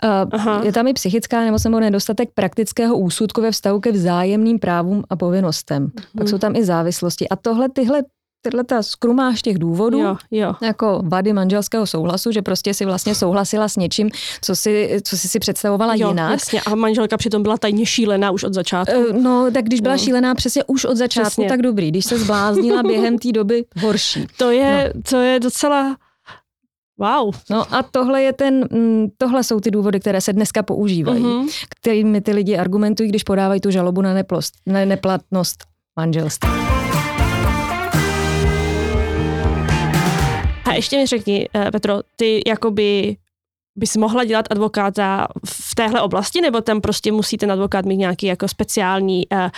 Uh, 0.04 0.64
je 0.64 0.72
tam 0.72 0.86
i 0.86 0.92
psychická 0.92 1.40
nemoc 1.40 1.64
nebo 1.64 1.80
nedostatek 1.80 2.28
praktického 2.34 2.98
úsudku 2.98 3.42
ve 3.42 3.50
vztahu 3.50 3.80
ke 3.80 3.92
vzájemným 3.92 4.58
právům 4.58 5.04
a 5.10 5.16
povinnostem. 5.16 5.82
Mm. 5.82 5.90
Pak 6.18 6.28
jsou 6.28 6.38
tam 6.38 6.56
i 6.56 6.64
závislosti. 6.64 7.28
A 7.28 7.36
tohle 7.36 7.68
tyhle 7.68 8.02
tyhle 8.42 8.64
ta 8.64 8.83
skrumáž 8.83 9.42
těch 9.42 9.59
důvodů, 9.59 9.99
jo, 9.99 10.16
jo. 10.30 10.54
jako 10.62 11.00
vady 11.04 11.33
manželského 11.33 11.87
souhlasu, 11.87 12.33
že 12.33 12.42
prostě 12.42 12.75
si 12.75 12.85
vlastně 12.85 13.14
souhlasila 13.14 13.68
s 13.68 13.76
něčím, 13.76 14.11
co 14.40 14.57
si, 14.57 15.00
co 15.04 15.18
si, 15.18 15.28
si 15.28 15.38
představovala 15.38 15.95
jo, 15.95 16.09
jinak. 16.09 16.30
Jasně. 16.30 16.61
A 16.61 16.75
manželka 16.75 17.16
přitom 17.16 17.42
byla 17.42 17.59
tajně 17.59 17.87
šílená 17.87 18.30
už 18.30 18.45
od 18.45 18.54
začátku. 18.54 18.99
Uh, 18.99 19.23
no, 19.23 19.50
tak 19.54 19.64
když 19.64 19.80
byla 19.80 19.95
no. 19.95 19.99
šílená 19.99 20.35
přesně 20.35 20.64
už 20.64 20.85
od 20.85 20.97
začátku, 20.97 21.30
přesně. 21.30 21.49
tak 21.49 21.62
dobrý. 21.62 21.88
Když 21.88 22.04
se 22.04 22.18
zbláznila 22.18 22.83
během 22.83 23.18
té 23.18 23.33
doby, 23.33 23.64
horší. 23.80 24.26
To 24.37 24.50
je, 24.50 24.92
no. 24.95 25.02
to 25.11 25.16
je 25.16 25.40
docela 25.40 25.97
Wow. 27.00 27.35
No 27.50 27.75
a 27.75 27.83
tohle 27.83 28.23
je 28.23 28.33
ten, 28.33 28.68
mm, 28.71 29.07
tohle 29.18 29.45
jsou 29.45 29.61
ty 29.61 29.71
důvody, 29.71 30.00
které 30.00 30.21
se 30.21 30.33
dneska 30.33 30.62
používají, 30.62 31.23
uh-huh. 31.23 31.66
kterými 31.80 32.21
ty 32.21 32.33
lidi 32.33 32.57
argumentují, 32.57 33.09
když 33.09 33.23
podávají 33.23 33.61
tu 33.61 33.71
žalobu 33.71 34.02
na, 34.02 34.14
neplost, 34.14 34.54
na 34.66 34.85
neplatnost 34.85 35.64
manželství. 35.97 36.77
Ještě 40.78 40.97
mi 40.97 41.06
řekni, 41.06 41.49
eh, 41.54 41.70
Petro, 41.70 42.00
ty 42.16 42.42
jakoby 42.47 43.16
bys 43.76 43.97
mohla 43.97 44.25
dělat 44.25 44.47
advokáta 44.50 45.28
v 45.47 45.75
téhle 45.75 46.00
oblasti, 46.00 46.40
nebo 46.40 46.61
tam 46.61 46.80
prostě 46.80 47.12
musí 47.12 47.37
ten 47.37 47.52
advokát 47.52 47.85
mít 47.85 47.97
nějaký 47.97 48.26
jako 48.26 48.49
speciální 48.49 49.28
uh, 49.32 49.49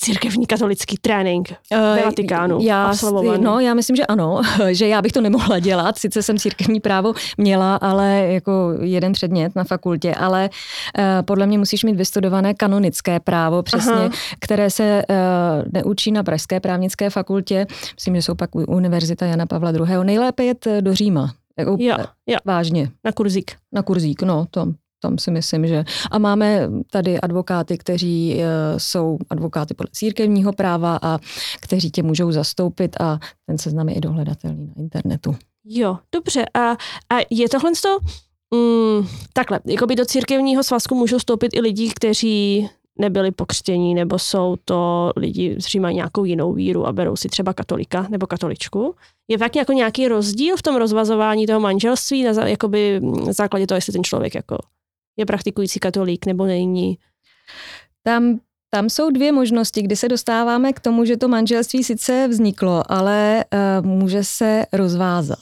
církevní 0.00 0.46
katolický 0.46 0.96
trénink 1.00 1.52
ve 1.70 2.02
Vatikánu 2.04 2.58
já, 2.62 2.84
absolvovaný. 2.86 3.44
No, 3.44 3.60
já 3.60 3.74
myslím, 3.74 3.96
že 3.96 4.06
ano, 4.06 4.40
že 4.70 4.88
já 4.88 5.02
bych 5.02 5.12
to 5.12 5.20
nemohla 5.20 5.58
dělat, 5.58 5.98
sice 5.98 6.22
jsem 6.22 6.38
církevní 6.38 6.80
právo 6.80 7.12
měla, 7.38 7.76
ale 7.76 8.26
jako 8.28 8.74
jeden 8.80 9.12
předmět 9.12 9.56
na 9.56 9.64
fakultě, 9.64 10.14
ale 10.14 10.50
uh, 10.98 11.04
podle 11.22 11.46
mě 11.46 11.58
musíš 11.58 11.84
mít 11.84 11.96
vystudované 11.96 12.54
kanonické 12.54 13.20
právo, 13.20 13.62
přesně, 13.62 13.92
Aha. 13.92 14.10
které 14.40 14.70
se 14.70 15.02
uh, 15.10 15.16
neučí 15.72 16.12
na 16.12 16.22
Pražské 16.22 16.60
právnické 16.60 17.10
fakultě, 17.10 17.66
myslím, 17.94 18.16
že 18.16 18.22
jsou 18.22 18.34
pak 18.34 18.54
Univerzita 18.54 19.26
Jana 19.26 19.46
Pavla 19.46 19.70
II. 19.70 20.04
Nejlépe 20.04 20.44
jet 20.44 20.66
do 20.80 20.94
Říma, 20.94 21.34
jako, 21.58 21.76
jo, 21.78 21.96
jo. 22.26 22.38
Vážně. 22.44 22.90
Na 23.04 23.12
kurzík. 23.12 23.52
Na 23.72 23.82
kurzík, 23.82 24.22
no, 24.22 24.46
to, 24.50 24.66
tam 25.00 25.18
si 25.18 25.30
myslím, 25.30 25.66
že... 25.66 25.84
A 26.10 26.18
máme 26.18 26.68
tady 26.90 27.20
advokáty, 27.20 27.78
kteří 27.78 28.34
uh, 28.36 28.42
jsou 28.78 29.18
advokáty 29.30 29.74
podle 29.74 29.90
církevního 29.92 30.52
práva 30.52 30.98
a 31.02 31.18
kteří 31.60 31.90
tě 31.90 32.02
můžou 32.02 32.32
zastoupit 32.32 33.00
a 33.00 33.18
ten 33.46 33.58
seznam 33.58 33.88
je 33.88 33.94
i 33.94 34.00
dohledatelný 34.00 34.66
na 34.66 34.72
internetu. 34.76 35.36
Jo, 35.64 35.98
dobře. 36.12 36.44
A, 36.54 36.70
a 37.10 37.16
je 37.30 37.48
tohle 37.48 37.70
to... 37.82 37.98
Mm, 38.54 39.06
takhle, 39.32 39.60
jako 39.66 39.86
by 39.86 39.96
do 39.96 40.04
církevního 40.04 40.62
svazku 40.62 40.94
můžou 40.94 41.18
stoupit 41.18 41.48
i 41.54 41.60
lidi, 41.60 41.92
kteří 41.96 42.68
nebyli 42.98 43.30
pokřtění, 43.30 43.94
nebo 43.94 44.18
jsou 44.18 44.56
to 44.64 45.12
lidi, 45.16 45.56
kteří 45.56 45.80
mají 45.80 45.96
nějakou 45.96 46.24
jinou 46.24 46.52
víru 46.52 46.86
a 46.86 46.92
berou 46.92 47.16
si 47.16 47.28
třeba 47.28 47.52
katolika 47.52 48.06
nebo 48.10 48.26
katoličku. 48.26 48.94
Je 49.28 49.38
tak 49.38 49.56
jako 49.56 49.72
nějaký 49.72 50.08
rozdíl 50.08 50.56
v 50.56 50.62
tom 50.62 50.76
rozvazování 50.76 51.46
toho 51.46 51.60
manželství 51.60 52.24
na 52.24 52.46
jakoby, 52.46 53.00
základě 53.30 53.66
toho, 53.66 53.76
jestli 53.76 53.92
ten 53.92 54.04
člověk 54.04 54.34
jako 54.34 54.58
je 55.16 55.26
praktikující 55.26 55.80
katolík 55.80 56.26
nebo 56.26 56.46
není. 56.46 56.98
Tam 58.02 58.40
tam 58.72 58.90
jsou 58.90 59.10
dvě 59.10 59.32
možnosti, 59.32 59.82
kdy 59.82 59.96
se 59.96 60.08
dostáváme 60.08 60.72
k 60.72 60.80
tomu, 60.80 61.04
že 61.04 61.16
to 61.16 61.28
manželství 61.28 61.84
sice 61.84 62.28
vzniklo, 62.28 62.82
ale 62.92 63.44
uh, 63.80 63.86
může 63.86 64.24
se 64.24 64.64
rozvázat. 64.72 65.38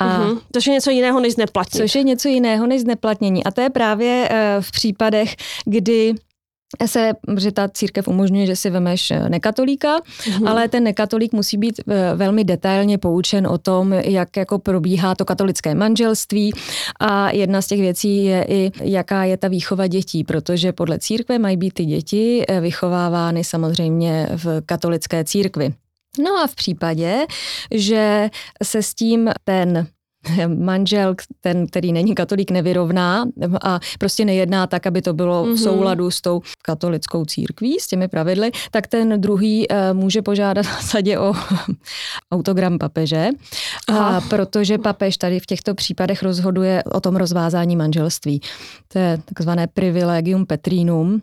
A 0.00 0.20
uh-huh. 0.20 0.40
Což 0.54 0.66
je 0.66 0.72
něco 0.72 0.90
jiného 0.90 1.20
než 1.20 1.32
zneplatnění. 1.34 1.82
Což 1.82 1.94
je 1.94 2.02
něco 2.02 2.28
jiného 2.28 2.66
než 2.66 2.80
zneplatnění. 2.80 3.44
A 3.44 3.50
to 3.50 3.60
je 3.60 3.70
právě 3.70 4.28
uh, 4.30 4.62
v 4.62 4.70
případech, 4.70 5.36
kdy 5.64 6.14
se, 6.86 7.12
že 7.38 7.52
ta 7.52 7.68
církev 7.68 8.08
umožňuje, 8.08 8.46
že 8.46 8.56
si 8.56 8.70
vemeš 8.70 9.10
eh, 9.10 9.28
nekatolíka, 9.28 9.98
mm. 10.38 10.48
ale 10.48 10.68
ten 10.68 10.84
nekatolík 10.84 11.32
musí 11.32 11.56
být 11.56 11.80
eh, 11.80 12.14
velmi 12.14 12.44
detailně 12.44 12.98
poučen 12.98 13.46
o 13.46 13.58
tom, 13.58 13.92
jak 13.92 14.36
jako 14.36 14.58
probíhá 14.58 15.14
to 15.14 15.24
katolické 15.24 15.74
manželství 15.74 16.52
a 17.00 17.30
jedna 17.30 17.62
z 17.62 17.66
těch 17.66 17.80
věcí 17.80 18.24
je 18.24 18.44
i, 18.48 18.72
jaká 18.82 19.24
je 19.24 19.36
ta 19.36 19.48
výchova 19.48 19.86
dětí, 19.86 20.24
protože 20.24 20.72
podle 20.72 20.98
církve 20.98 21.38
mají 21.38 21.56
být 21.56 21.74
ty 21.74 21.84
děti 21.84 22.44
eh, 22.48 22.60
vychovávány 22.60 23.44
samozřejmě 23.44 24.28
v 24.36 24.62
katolické 24.66 25.24
církvi. 25.24 25.74
No 26.18 26.30
a 26.44 26.46
v 26.46 26.54
případě, 26.54 27.26
že 27.70 28.30
se 28.62 28.82
s 28.82 28.94
tím 28.94 29.30
ten 29.44 29.86
manžel, 30.58 31.14
ten, 31.40 31.66
který 31.66 31.92
není 31.92 32.14
katolík, 32.14 32.50
nevyrovná 32.50 33.24
a 33.62 33.80
prostě 33.98 34.24
nejedná 34.24 34.66
tak, 34.66 34.86
aby 34.86 35.02
to 35.02 35.12
bylo 35.12 35.44
mm-hmm. 35.44 35.46
v 35.46 35.54
mhm. 35.54 35.58
souladu 35.58 36.10
s 36.10 36.20
tou 36.20 36.40
katolickou 36.62 37.24
církví, 37.24 37.80
s 37.80 37.86
těmi 37.86 38.08
pravidly, 38.08 38.50
tak 38.70 38.86
ten 38.86 39.20
druhý 39.20 39.68
uh, 39.68 39.76
může 39.92 40.22
požádat 40.22 40.66
v 40.66 40.68
zásadě 40.68 41.18
o 41.18 41.34
autogram 42.32 42.78
papeže, 42.78 43.28
a 43.88 44.20
protože 44.20 44.78
papež 44.78 45.16
tady 45.16 45.40
v 45.40 45.46
těchto 45.46 45.74
případech 45.74 46.22
rozhoduje 46.22 46.82
o 46.84 47.00
tom 47.00 47.16
rozvázání 47.16 47.76
manželství. 47.76 48.40
To 48.88 48.98
je 48.98 49.18
takzvané 49.24 49.66
privilegium 49.66 50.46
petrinum. 50.46 51.22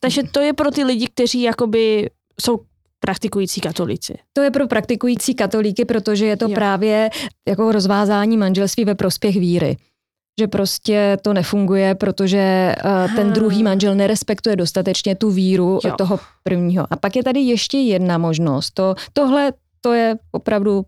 Takže 0.00 0.22
to 0.22 0.40
je 0.40 0.52
pro 0.52 0.70
ty 0.70 0.84
lidi, 0.84 1.06
kteří 1.06 1.42
jakoby 1.42 2.10
jsou 2.40 2.60
praktikující 3.08 3.60
katolíci. 3.60 4.18
To 4.32 4.42
je 4.42 4.50
pro 4.50 4.66
praktikující 4.66 5.34
katolíky, 5.34 5.84
protože 5.84 6.26
je 6.26 6.36
to 6.36 6.48
jo. 6.48 6.54
právě 6.54 7.10
jako 7.48 7.72
rozvázání 7.72 8.36
manželství 8.36 8.84
ve 8.84 8.94
prospěch 8.94 9.36
víry 9.36 9.76
že 10.40 10.46
prostě 10.46 11.16
to 11.22 11.32
nefunguje, 11.32 11.94
protože 11.94 12.74
uh, 12.84 13.14
ten 13.14 13.32
druhý 13.32 13.62
manžel 13.62 13.94
nerespektuje 13.94 14.56
dostatečně 14.56 15.14
tu 15.14 15.30
víru 15.30 15.80
jo. 15.84 15.94
toho 15.98 16.18
prvního. 16.42 16.86
A 16.90 16.96
pak 16.96 17.16
je 17.16 17.22
tady 17.22 17.40
ještě 17.40 17.78
jedna 17.78 18.18
možnost. 18.18 18.70
To, 18.70 18.94
tohle 19.12 19.52
to 19.80 19.92
je 19.92 20.16
opravdu 20.32 20.84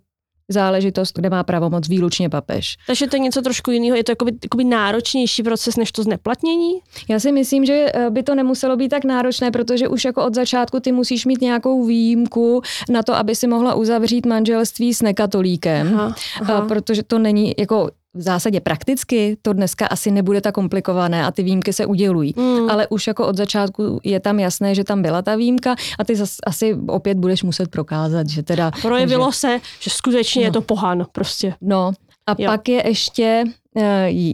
záležitost, 0.53 1.17
kde 1.17 1.31
má 1.31 1.43
pravomoc 1.43 1.89
výlučně 1.89 2.31
papež. 2.31 2.77
Takže 2.87 3.07
to 3.07 3.17
je 3.17 3.21
něco 3.21 3.43
trošku 3.43 3.71
jiného, 3.71 3.97
je 3.97 4.05
to 4.05 4.13
jakoby, 4.13 4.33
jakoby 4.45 4.65
náročnější 4.65 5.43
proces 5.43 5.77
než 5.77 5.93
to 5.93 6.03
zneplatnění? 6.03 6.73
Já 7.09 7.21
si 7.21 7.33
myslím, 7.33 7.65
že 7.65 7.87
eh, 7.95 8.11
by 8.11 8.23
to 8.23 8.35
nemuselo 8.35 8.77
být 8.77 8.89
tak 8.89 9.05
náročné, 9.05 9.51
protože 9.51 9.89
už 9.89 10.05
jako 10.05 10.25
od 10.25 10.35
začátku 10.35 10.81
ty 10.81 10.93
musíš 10.93 11.27
mít 11.27 11.41
nějakou 11.41 11.87
výjimku 11.87 12.63
na 12.91 13.03
to, 13.03 13.15
aby 13.15 13.35
si 13.37 13.47
mohla 13.47 13.75
uzavřít 13.75 14.27
manželství 14.27 14.95
s 14.95 15.03
nekatolíkem, 15.03 15.95
aha, 15.95 16.15
aha. 16.41 16.67
protože 16.69 17.03
to 17.03 17.19
není 17.19 17.55
jako 17.59 17.91
v 18.15 18.23
zásadě 18.23 18.61
prakticky 18.61 19.37
to 19.43 19.53
dneska 19.53 19.87
asi 19.87 20.11
nebude 20.11 20.41
tak 20.41 20.55
komplikované 20.55 21.25
a 21.25 21.31
ty 21.31 21.43
výjimky 21.43 21.73
se 21.73 21.87
udělují. 21.87 22.35
Mm. 22.37 22.71
Ale 22.71 22.87
už 22.87 23.07
jako 23.07 23.27
od 23.27 23.37
začátku 23.37 24.01
je 24.05 24.21
tam 24.21 24.41
jasné, 24.41 24.75
že 24.75 24.85
tam 24.85 25.03
byla 25.03 25.23
ta 25.23 25.37
výjimka 25.37 25.75
a 25.99 26.05
ty 26.05 26.17
zas, 26.17 26.37
asi 26.47 26.77
opět 26.89 27.19
budeš 27.19 27.43
muset 27.43 27.69
prokázat, 27.69 28.29
že 28.29 28.43
teda... 28.43 28.71
Projevilo 28.83 29.31
že, 29.31 29.39
se, 29.39 29.61
že 29.81 29.91
skutečně 29.91 30.43
no. 30.43 30.47
je 30.47 30.53
to 30.53 30.61
pohan 30.61 31.07
prostě. 31.13 31.55
No 31.61 31.93
a 32.27 32.35
jo. 32.39 32.51
pak 32.51 32.69
je 32.69 32.89
ještě 32.89 33.45
uh, 33.75 33.83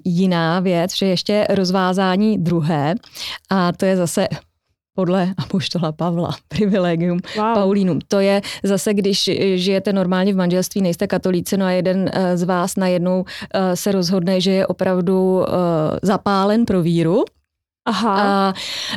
jiná 0.04 0.60
věc, 0.60 0.96
že 0.96 1.06
ještě 1.06 1.46
rozvázání 1.50 2.38
druhé 2.38 2.94
a 3.50 3.72
to 3.72 3.84
je 3.84 3.96
zase 3.96 4.28
podle 4.96 5.34
apoštola 5.38 5.92
Pavla, 5.92 6.30
privilegium 6.48 7.18
wow. 7.36 7.54
Paulínum. 7.54 7.98
To 8.08 8.20
je 8.20 8.42
zase, 8.62 8.94
když 8.94 9.30
žijete 9.54 9.92
normálně 9.92 10.32
v 10.32 10.36
manželství, 10.36 10.82
nejste 10.82 11.06
katolíci, 11.06 11.56
no 11.56 11.66
a 11.66 11.70
jeden 11.70 12.10
eh, 12.12 12.36
z 12.36 12.42
vás 12.42 12.76
najednou 12.76 13.24
eh, 13.54 13.76
se 13.76 13.92
rozhodne, 13.92 14.40
že 14.40 14.50
je 14.50 14.66
opravdu 14.66 15.44
eh, 15.44 15.52
zapálen 16.02 16.64
pro 16.64 16.82
víru, 16.82 17.24
Aha. 17.88 18.54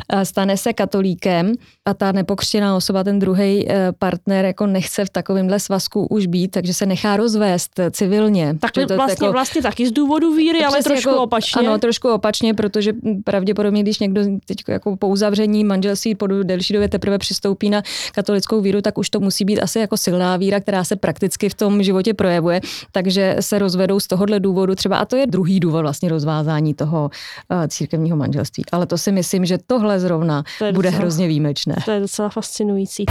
A 0.08 0.24
stane 0.24 0.56
se 0.56 0.72
katolíkem 0.72 1.52
a 1.90 1.94
ta 1.94 2.12
nepokřtěná 2.12 2.76
osoba, 2.76 3.04
ten 3.04 3.18
druhý 3.18 3.70
eh, 3.70 3.92
partner, 3.98 4.44
jako 4.44 4.66
nechce 4.66 5.04
v 5.04 5.10
takovémhle 5.10 5.60
svazku 5.60 6.06
už 6.06 6.26
být, 6.26 6.48
takže 6.48 6.74
se 6.74 6.86
nechá 6.86 7.16
rozvést 7.16 7.80
civilně. 7.90 8.56
Tak 8.60 8.72
to 8.72 8.96
vlastně, 8.96 9.26
jako, 9.26 9.32
vlastně 9.32 9.62
taky 9.62 9.88
z 9.88 9.92
důvodu 9.92 10.34
víry, 10.34 10.64
ale 10.64 10.82
trošku 10.82 11.08
jako, 11.08 11.22
opačně. 11.22 11.60
Ano, 11.60 11.78
trošku 11.78 12.08
opačně, 12.08 12.54
protože 12.54 12.92
pravděpodobně, 13.24 13.82
když 13.82 13.98
někdo 13.98 14.20
teď 14.46 14.58
jako 14.68 14.96
po 14.96 15.08
uzavření 15.08 15.64
manželství 15.64 16.14
po 16.14 16.26
delší 16.26 16.72
době 16.72 16.88
teprve 16.88 17.18
přistoupí 17.18 17.70
na 17.70 17.82
katolickou 18.12 18.60
víru, 18.60 18.80
tak 18.80 18.98
už 18.98 19.10
to 19.10 19.20
musí 19.20 19.44
být 19.44 19.60
asi 19.60 19.78
jako 19.78 19.96
silná 19.96 20.36
víra, 20.36 20.60
která 20.60 20.84
se 20.84 20.96
prakticky 20.96 21.48
v 21.48 21.54
tom 21.54 21.82
životě 21.82 22.14
projevuje, 22.14 22.60
takže 22.92 23.36
se 23.40 23.58
rozvedou 23.58 24.00
z 24.00 24.06
tohohle 24.06 24.40
důvodu 24.40 24.74
třeba, 24.74 24.98
a 24.98 25.04
to 25.04 25.16
je 25.16 25.26
druhý 25.26 25.60
důvod 25.60 25.82
vlastně 25.82 26.08
rozvázání 26.08 26.74
toho 26.74 27.10
uh, 27.50 27.66
církevního 27.66 28.16
manželství. 28.16 28.64
Ale 28.72 28.86
to 28.86 28.98
si 28.98 29.12
myslím, 29.12 29.44
že 29.44 29.58
tohle 29.66 30.00
zrovna 30.00 30.42
to 30.58 30.72
bude 30.72 30.88
docela, 30.88 31.00
hrozně 31.00 31.28
výjimečné. 31.28 31.76
To 31.84 31.90
je 31.90 32.00
docela 32.00 32.28
fascinující. 32.28 33.04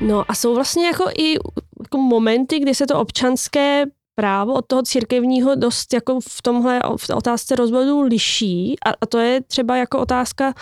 No 0.00 0.24
a 0.28 0.34
jsou 0.34 0.54
vlastně 0.54 0.86
jako 0.86 1.04
i 1.18 1.34
jako 1.82 1.98
momenty, 1.98 2.58
kdy 2.58 2.74
se 2.74 2.86
to 2.86 3.00
občanské 3.00 3.84
právo 4.14 4.54
od 4.54 4.66
toho 4.66 4.82
církevního 4.82 5.54
dost 5.54 5.94
jako 5.94 6.20
v 6.20 6.42
tomhle 6.42 6.80
v 6.96 7.10
otázce 7.10 7.56
rozvodu 7.56 8.02
liší 8.02 8.76
a, 8.86 8.90
a 9.00 9.06
to 9.06 9.18
je 9.18 9.40
třeba 9.40 9.76
jako 9.76 9.98
otázka 9.98 10.54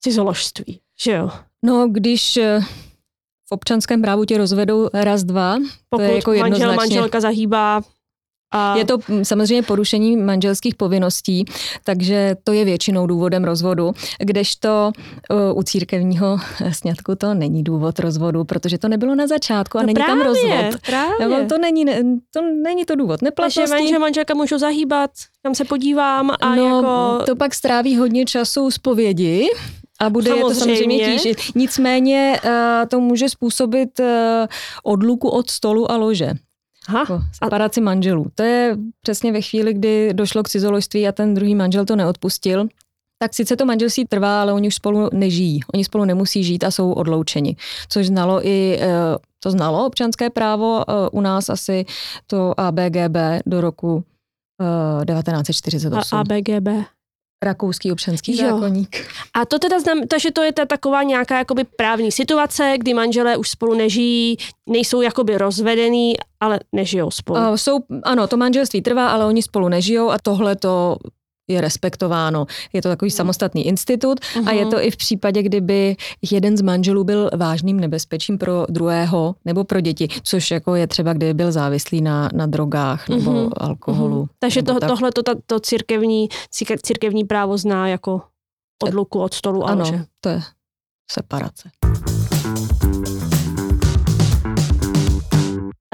cizoložství, 0.00 0.80
že 1.00 1.12
jo? 1.12 1.30
No, 1.64 1.88
když 1.88 2.36
eh, 2.36 2.60
v 3.48 3.52
občanském 3.52 4.02
právu 4.02 4.24
tě 4.24 4.38
rozvedou 4.38 4.88
raz, 4.94 5.24
dva, 5.24 5.56
Pokud 5.88 6.02
to 6.02 6.10
je 6.10 6.16
jako 6.16 6.34
manžel, 6.34 6.74
manželka 6.74 7.20
zahýbá 7.20 7.80
A... 8.50 8.76
Je 8.76 8.84
to 8.84 8.98
mm, 9.08 9.24
samozřejmě 9.24 9.62
porušení 9.62 10.16
manželských 10.16 10.74
povinností, 10.74 11.44
takže 11.84 12.36
to 12.44 12.52
je 12.52 12.64
většinou 12.64 13.06
důvodem 13.06 13.44
rozvodu, 13.44 13.92
kdežto 14.18 14.92
u 15.54 15.62
církevního 15.62 16.38
sňatku 16.72 17.14
to 17.14 17.34
není 17.34 17.62
důvod 17.62 17.98
rozvodu, 17.98 18.44
protože 18.44 18.78
to 18.78 18.88
nebylo 18.88 19.14
na 19.14 19.26
začátku 19.26 19.78
a 19.78 19.80
no 19.80 19.86
není 19.86 19.94
právě, 19.94 20.14
tam 20.14 20.26
rozvod. 20.26 20.80
Právě. 20.86 21.28
Nebo 21.28 21.48
to 21.48 21.58
není, 21.58 21.84
to 22.30 22.42
není 22.62 22.84
to 22.84 22.94
důvod 22.94 23.22
neplatnosti. 23.22 23.60
Takže 23.60 23.74
manžel, 23.74 24.00
manželka 24.00 24.34
můžou 24.34 24.58
zahýbat, 24.58 25.10
kam 25.42 25.54
se 25.54 25.64
podívám 25.64 26.30
a 26.40 26.54
no, 26.54 26.76
jako... 26.76 27.24
to 27.26 27.36
pak 27.36 27.54
stráví 27.54 27.96
hodně 27.96 28.24
času 28.24 28.70
zpovědi, 28.70 29.48
a 30.00 30.10
bude 30.10 30.30
samozřejmě. 30.30 30.48
je 30.48 30.54
to 30.54 30.60
samozřejmě 30.60 30.98
tížit. 30.98 31.36
Nicméně 31.54 32.40
uh, 32.44 32.50
to 32.88 33.00
může 33.00 33.28
způsobit 33.28 34.00
uh, 34.00 34.06
odluku 34.82 35.28
od 35.28 35.50
stolu 35.50 35.90
a 35.90 35.96
lože. 35.96 36.32
Aha. 36.88 37.00
Jako 37.00 37.20
separaci 37.44 37.80
manželů. 37.80 38.26
To 38.34 38.42
je 38.42 38.76
přesně 39.02 39.32
ve 39.32 39.40
chvíli, 39.40 39.74
kdy 39.74 40.14
došlo 40.14 40.42
k 40.42 40.48
cizoložství 40.48 41.08
a 41.08 41.12
ten 41.12 41.34
druhý 41.34 41.54
manžel 41.54 41.84
to 41.84 41.96
neodpustil, 41.96 42.68
tak 43.18 43.34
sice 43.34 43.56
to 43.56 43.66
manželství 43.66 44.04
trvá, 44.04 44.40
ale 44.40 44.52
oni 44.52 44.68
už 44.68 44.74
spolu 44.74 45.08
nežijí. 45.12 45.60
Oni 45.74 45.84
spolu 45.84 46.04
nemusí 46.04 46.44
žít 46.44 46.64
a 46.64 46.70
jsou 46.70 46.92
odloučeni. 46.92 47.56
Což 47.88 48.06
znalo 48.06 48.46
i, 48.46 48.78
eh, 48.80 48.88
to 49.40 49.50
znalo 49.50 49.86
občanské 49.86 50.30
právo 50.30 50.84
u 51.12 51.20
nás 51.20 51.48
asi 51.48 51.84
to 52.26 52.60
ABGB 52.60 53.40
do 53.46 53.60
roku 53.60 54.04
1948. 55.04 56.16
A 56.16 56.20
ABGB? 56.20 56.95
Rakouský 57.42 57.92
občanský 57.92 58.38
jo. 58.38 58.50
zákonník. 58.50 59.06
A 59.34 59.44
to 59.44 59.58
teda 59.58 59.80
znamená, 59.80 60.06
že 60.18 60.30
to 60.30 60.42
je 60.42 60.52
ta 60.52 60.64
taková 60.64 61.02
nějaká 61.02 61.38
jakoby 61.38 61.64
právní 61.64 62.12
situace, 62.12 62.74
kdy 62.78 62.94
manželé 62.94 63.36
už 63.36 63.50
spolu 63.50 63.74
nežijí, 63.74 64.36
nejsou 64.66 65.00
jakoby 65.00 65.38
rozvedený, 65.38 66.14
ale 66.40 66.60
nežijou 66.72 67.10
spolu. 67.10 67.40
Uh, 67.40 67.54
jsou, 67.54 67.80
ano, 68.02 68.26
to 68.26 68.36
manželství 68.36 68.82
trvá, 68.82 69.08
ale 69.08 69.26
oni 69.26 69.42
spolu 69.42 69.68
nežijou 69.68 70.10
a 70.10 70.18
tohle 70.22 70.56
to 70.56 70.96
je 71.48 71.60
respektováno. 71.60 72.46
Je 72.72 72.82
to 72.82 72.88
takový 72.88 73.10
samostatný 73.10 73.66
institut 73.66 74.20
uh-huh. 74.20 74.48
a 74.48 74.52
je 74.52 74.62
mhm. 74.62 74.70
to 74.70 74.80
i 74.80 74.90
v 74.90 74.96
případě, 74.96 75.42
kdyby 75.42 75.96
jeden 76.30 76.56
z 76.56 76.62
manželů 76.62 77.04
byl 77.04 77.30
vážným 77.36 77.80
nebezpečím 77.80 78.38
pro 78.38 78.66
druhého 78.68 79.34
nebo 79.44 79.64
pro 79.64 79.80
děti, 79.80 80.08
což 80.22 80.50
jako 80.50 80.74
je 80.74 80.86
třeba, 80.86 81.12
kdyby 81.12 81.34
byl 81.34 81.52
závislý 81.52 82.00
na, 82.00 82.28
na 82.34 82.46
drogách 82.46 83.08
nebo 83.08 83.30
uh-huh. 83.30 83.52
alkoholu. 83.56 84.22
Uh-huh. 84.22 84.28
Takže 84.38 84.62
to, 84.62 84.80
tak. 84.80 84.88
tohle 84.88 85.12
to, 85.12 85.22
to 85.46 85.60
církevní, 85.60 86.28
církevní 86.82 87.24
právo 87.24 87.58
zná 87.58 87.88
jako 87.88 88.22
odluku 88.82 89.20
od 89.20 89.34
stolu. 89.34 89.64
Ano, 89.64 89.84
že? 89.84 90.04
to 90.20 90.28
je 90.28 90.42
separace. 91.10 91.70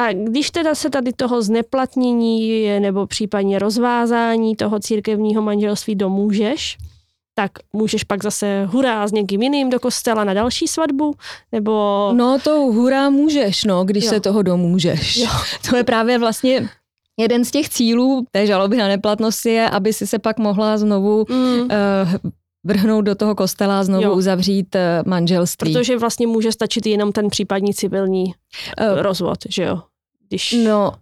A 0.00 0.12
když 0.12 0.50
teda 0.50 0.74
se 0.74 0.90
tady 0.90 1.12
toho 1.12 1.42
zneplatnění 1.42 2.66
nebo 2.80 3.06
případně 3.06 3.58
rozvázání 3.58 4.56
toho 4.56 4.78
církevního 4.78 5.42
manželství 5.42 5.94
domůžeš, 5.94 6.78
tak 7.34 7.50
můžeš 7.72 8.04
pak 8.04 8.22
zase 8.22 8.68
hurá 8.70 9.08
s 9.08 9.12
někým 9.12 9.42
jiným 9.42 9.70
do 9.70 9.80
kostela 9.80 10.24
na 10.24 10.34
další 10.34 10.68
svatbu, 10.68 11.14
nebo... 11.52 12.10
No 12.16 12.38
to 12.44 12.50
hurá 12.50 13.10
můžeš, 13.10 13.64
no, 13.64 13.84
když 13.84 14.04
jo. 14.04 14.10
se 14.10 14.20
toho 14.20 14.42
domůžeš. 14.42 15.16
Jo. 15.16 15.28
To 15.70 15.76
je 15.76 15.84
právě 15.84 16.18
vlastně 16.18 16.68
jeden 17.20 17.44
z 17.44 17.50
těch 17.50 17.68
cílů 17.68 18.26
té 18.30 18.46
žaloby 18.46 18.76
na 18.76 18.88
neplatnost 18.88 19.46
je, 19.46 19.70
aby 19.70 19.92
si 19.92 20.06
se 20.06 20.18
pak 20.18 20.38
mohla 20.38 20.78
znovu 20.78 21.24
mm. 21.28 21.60
uh, 21.60 21.68
vrhnout 22.64 23.04
do 23.04 23.14
toho 23.14 23.34
kostela 23.34 23.80
a 23.80 23.84
znovu 23.84 24.04
jo. 24.04 24.14
uzavřít 24.14 24.74
uh, 24.74 25.08
manželství. 25.08 25.72
Protože 25.72 25.98
vlastně 25.98 26.26
může 26.26 26.52
stačit 26.52 26.86
jenom 26.86 27.12
ten 27.12 27.28
případní 27.28 27.74
civilní 27.74 28.24
uh, 28.24 29.02
rozvod, 29.02 29.38
že 29.48 29.62
jo? 29.62 29.82
Když... 30.28 30.52
No, 30.52 30.92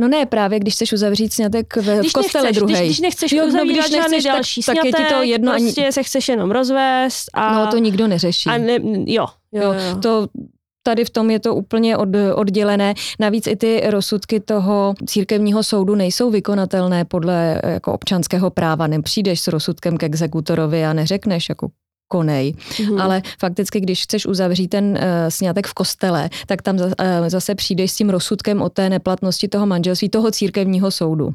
No 0.00 0.08
ne, 0.08 0.26
právě 0.26 0.60
když 0.60 0.74
chceš 0.74 0.92
uzavřít 0.92 1.32
snětek 1.32 1.76
v, 1.76 1.98
když 1.98 2.10
v 2.10 2.12
kostele 2.12 2.52
druhé. 2.52 2.72
Když, 2.72 2.88
když 2.88 3.00
nechceš 3.00 3.32
jo, 3.32 3.46
no, 3.46 3.64
když 3.64 3.90
nechceš, 3.90 4.24
další 4.24 4.62
tak, 4.62 4.76
snětek, 4.76 4.92
tak 4.92 5.00
je 5.00 5.06
ti 5.06 5.14
to 5.14 5.22
jedno. 5.22 5.52
Prostě 5.52 5.82
ani... 5.82 5.92
se 5.92 6.02
chceš 6.02 6.28
jenom 6.28 6.50
rozvést. 6.50 7.30
A... 7.34 7.54
No 7.54 7.70
to 7.70 7.78
nikdo 7.78 8.08
neřeší. 8.08 8.50
A 8.50 8.58
ne, 8.58 8.72
jo, 8.72 9.26
jo, 9.52 9.62
jo, 9.62 9.72
jo. 9.72 10.00
To, 10.02 10.28
tady 10.82 11.04
v 11.04 11.10
tom 11.10 11.30
je 11.30 11.40
to 11.40 11.54
úplně 11.54 11.96
od, 11.96 12.08
oddělené. 12.34 12.94
Navíc 13.18 13.46
i 13.46 13.56
ty 13.56 13.82
rozsudky 13.90 14.40
toho 14.40 14.94
církevního 15.06 15.62
soudu 15.62 15.94
nejsou 15.94 16.30
vykonatelné 16.30 17.04
podle 17.04 17.60
jako 17.66 17.92
občanského 17.92 18.50
práva. 18.50 18.86
Nepřijdeš 18.86 19.40
s 19.40 19.48
rozsudkem 19.48 19.96
k 19.96 20.02
exekutorovi 20.02 20.84
a 20.84 20.92
neřekneš 20.92 21.48
jako 21.48 21.68
konej. 22.08 22.52
Mm-hmm. 22.52 23.02
Ale 23.02 23.22
fakticky, 23.38 23.80
když 23.80 24.02
chceš 24.02 24.26
uzavřít 24.26 24.68
ten 24.68 24.84
uh, 24.84 24.98
snětek 25.28 25.66
v 25.66 25.74
kostele, 25.74 26.30
tak 26.46 26.62
tam 26.62 26.78
za, 26.78 26.86
uh, 26.86 26.92
zase 27.28 27.54
přijdeš 27.54 27.92
s 27.92 27.96
tím 27.96 28.10
rozsudkem 28.10 28.62
o 28.62 28.68
té 28.68 28.90
neplatnosti 28.90 29.48
toho 29.48 29.66
manželství, 29.66 30.08
toho 30.08 30.30
církevního 30.30 30.90
soudu. 30.90 31.30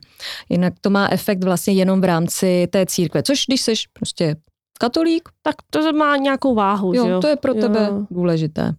Jinak 0.50 0.74
to 0.82 0.89
má 0.89 1.08
efekt 1.12 1.43
vlastně 1.43 1.74
jenom 1.74 2.02
v 2.02 2.04
rámci 2.04 2.67
té 2.72 2.86
církve, 2.86 3.24
což 3.24 3.43
když 3.48 3.62
jsi 3.62 3.74
prostě 3.93 4.36
katolík, 4.80 5.30
tak 5.41 5.56
to 5.70 5.93
má 5.93 6.17
nějakou 6.17 6.56
váhu. 6.56 6.93
Jo, 6.93 7.08
jo? 7.08 7.22
to 7.22 7.28
je 7.28 7.36
pro 7.36 7.54
tebe 7.54 7.88
jo. 7.91 8.06
důležité. 8.12 8.74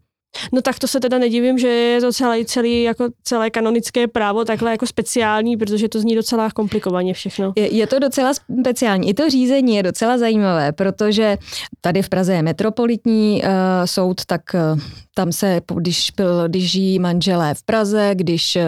No 0.52 0.62
tak 0.62 0.78
to 0.78 0.86
se 0.88 1.00
teda 1.00 1.18
nedivím, 1.18 1.58
že 1.58 1.68
je 1.68 2.00
to 2.00 2.12
celé, 2.12 2.44
celé, 2.44 2.68
jako 2.68 3.08
celé 3.22 3.50
kanonické 3.50 4.06
právo 4.06 4.44
takhle 4.44 4.70
jako 4.70 4.86
speciální, 4.86 5.56
protože 5.56 5.88
to 5.88 6.00
zní 6.00 6.14
docela 6.14 6.50
komplikovaně 6.50 7.14
všechno. 7.14 7.52
Je, 7.56 7.74
je 7.74 7.86
to 7.86 7.98
docela 7.98 8.32
speciální. 8.34 9.08
I 9.08 9.14
to 9.14 9.30
řízení 9.30 9.76
je 9.76 9.82
docela 9.82 10.18
zajímavé, 10.18 10.72
protože 10.72 11.38
tady 11.80 12.02
v 12.02 12.08
Praze 12.08 12.34
je 12.34 12.42
metropolitní 12.42 13.42
uh, 13.44 13.50
soud, 13.84 14.24
tak 14.24 14.40
uh, 14.54 14.80
tam 15.16 15.32
se, 15.32 15.60
když, 15.74 16.10
byl, 16.16 16.48
když 16.48 16.70
žijí 16.70 16.98
manželé 16.98 17.54
v 17.54 17.62
Praze, 17.62 18.10
když 18.14 18.56
uh, 18.56 18.62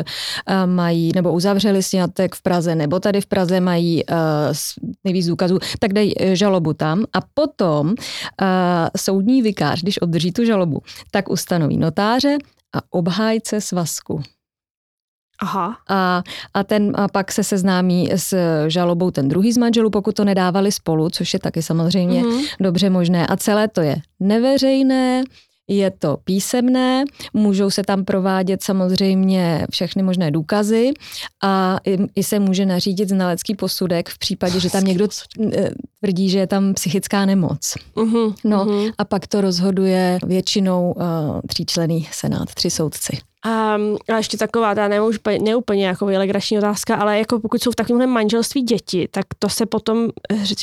mají 0.66 1.12
nebo 1.14 1.32
uzavřeli 1.32 1.82
snětek 1.82 2.34
v 2.34 2.42
Praze, 2.42 2.74
nebo 2.74 3.00
tady 3.00 3.20
v 3.20 3.26
Praze 3.26 3.60
mají 3.60 4.04
uh, 4.04 4.16
nejvíc 5.04 5.26
důkazů, 5.26 5.58
tak 5.78 5.92
dají 5.92 6.14
žalobu 6.32 6.72
tam 6.72 7.04
a 7.12 7.18
potom 7.34 7.88
uh, 7.88 7.94
soudní 8.96 9.42
vikář, 9.42 9.82
když 9.82 10.02
obdrží 10.02 10.32
tu 10.32 10.44
žalobu, 10.44 10.82
tak 11.10 11.30
ustanoví 11.30 11.76
notáře 11.76 12.36
a 12.76 12.78
obhájce 12.90 13.60
svazku. 13.60 14.22
Aha. 15.40 15.76
A, 15.88 16.22
a, 16.54 16.64
ten, 16.64 16.92
a 16.94 17.08
pak 17.08 17.32
se 17.32 17.44
seznámí 17.44 18.10
s 18.14 18.34
žalobou 18.68 19.10
ten 19.10 19.28
druhý 19.28 19.52
z 19.52 19.56
manželů, 19.56 19.90
pokud 19.90 20.14
to 20.14 20.24
nedávali 20.24 20.72
spolu, 20.72 21.10
což 21.10 21.34
je 21.34 21.38
taky 21.38 21.62
samozřejmě 21.62 22.22
mm-hmm. 22.22 22.46
dobře 22.60 22.90
možné. 22.90 23.26
A 23.26 23.36
celé 23.36 23.68
to 23.68 23.80
je 23.80 23.96
neveřejné, 24.20 25.22
je 25.68 25.90
to 25.90 26.16
písemné, 26.24 27.04
můžou 27.32 27.70
se 27.70 27.82
tam 27.82 28.04
provádět 28.04 28.62
samozřejmě 28.62 29.66
všechny 29.70 30.02
možné 30.02 30.30
důkazy 30.30 30.90
a 31.42 31.78
i, 31.84 31.98
i 32.14 32.22
se 32.24 32.38
může 32.38 32.66
nařídit 32.66 33.08
znalecký 33.08 33.54
posudek 33.54 34.08
v 34.08 34.18
případě, 34.18 34.60
že 34.60 34.70
tam 34.70 34.84
někdo 34.84 35.08
eh, 35.52 35.70
tvrdí, 36.00 36.30
že 36.30 36.38
je 36.38 36.46
tam 36.46 36.74
psychická 36.74 37.26
nemoc. 37.26 37.74
Uh-huh, 37.96 38.34
no 38.44 38.64
uh-huh. 38.64 38.92
a 38.98 39.04
pak 39.04 39.26
to 39.26 39.40
rozhoduje 39.40 40.18
většinou 40.26 40.92
uh, 40.92 41.04
tříčlený 41.46 42.08
senát, 42.12 42.54
tři 42.54 42.70
soudci. 42.70 43.18
A, 43.46 43.74
a 44.08 44.16
ještě 44.16 44.36
taková, 44.36 44.74
ta 44.74 44.88
neúplně, 44.88 45.86
jako 45.86 46.06
legrační 46.06 46.58
otázka, 46.58 46.96
ale 46.96 47.18
jako 47.18 47.40
pokud 47.40 47.62
jsou 47.62 47.70
v 47.70 47.76
takovémhle 47.76 48.06
manželství 48.06 48.62
děti, 48.62 49.08
tak 49.10 49.26
to 49.38 49.48
se 49.48 49.66
potom 49.66 50.08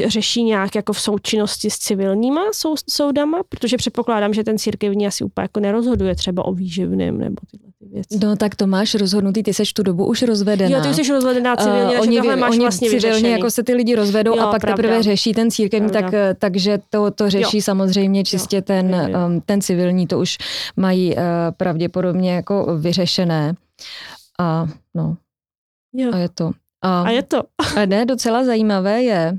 řeší 0.07 0.43
nějak 0.43 0.75
jako 0.75 0.93
v 0.93 1.01
součinnosti 1.01 1.69
s 1.69 1.77
civilníma 1.77 2.41
sou, 2.53 2.75
soudama, 2.89 3.43
protože 3.49 3.77
předpokládám, 3.77 4.33
že 4.33 4.43
ten 4.43 4.57
církevní 4.57 5.07
asi 5.07 5.23
úplně 5.23 5.43
jako 5.43 5.59
nerozhoduje 5.59 6.15
třeba 6.15 6.45
o 6.45 6.53
výživném 6.53 7.17
nebo 7.17 7.35
tyhle 7.51 7.74
ty 7.85 7.93
věci. 7.93 8.19
No 8.25 8.35
tak 8.35 8.55
to 8.55 8.67
máš 8.67 8.95
rozhodnutý, 8.95 9.43
ty 9.43 9.53
seš 9.53 9.73
tu 9.73 9.83
dobu 9.83 10.05
už 10.05 10.21
rozvedená. 10.21 10.77
Jo, 10.77 10.83
ty 10.83 10.93
jsi 10.93 11.11
rozvedená 11.11 11.55
civilně, 11.55 11.95
uh, 11.95 12.01
oni, 12.01 12.17
tohle 12.17 12.35
máš 12.35 12.49
oni 12.49 12.59
vlastně 12.59 12.89
civilně 12.89 13.07
vyřešený. 13.07 13.31
jako 13.31 13.51
se 13.51 13.63
ty 13.63 13.73
lidi 13.73 13.95
rozvedou 13.95 14.35
jo, 14.35 14.43
a 14.43 14.51
pak 14.51 14.61
pravda. 14.61 14.83
teprve 14.83 15.03
řeší 15.03 15.33
ten 15.33 15.51
církevní, 15.51 15.89
tak, 15.89 16.13
eh, 16.13 16.35
takže 16.39 16.79
to, 16.89 17.11
to 17.11 17.29
řeší 17.29 17.57
jo. 17.57 17.63
samozřejmě 17.63 18.23
čistě 18.23 18.55
jo. 18.55 18.61
ten, 18.61 18.95
um, 19.27 19.41
ten 19.41 19.61
civilní, 19.61 20.07
to 20.07 20.19
už 20.19 20.37
mají 20.77 21.15
uh, 21.15 21.21
pravděpodobně 21.57 22.33
jako 22.33 22.77
vyřešené. 22.77 23.53
A 24.39 24.67
no, 24.95 25.17
jo. 25.93 26.11
a 26.13 26.17
je 26.17 26.29
to. 26.29 26.51
A, 26.81 27.01
a 27.01 27.09
je 27.09 27.23
to. 27.23 27.43
a 27.77 27.85
ne, 27.85 28.05
docela 28.05 28.43
zajímavé 28.43 29.03
je, 29.03 29.37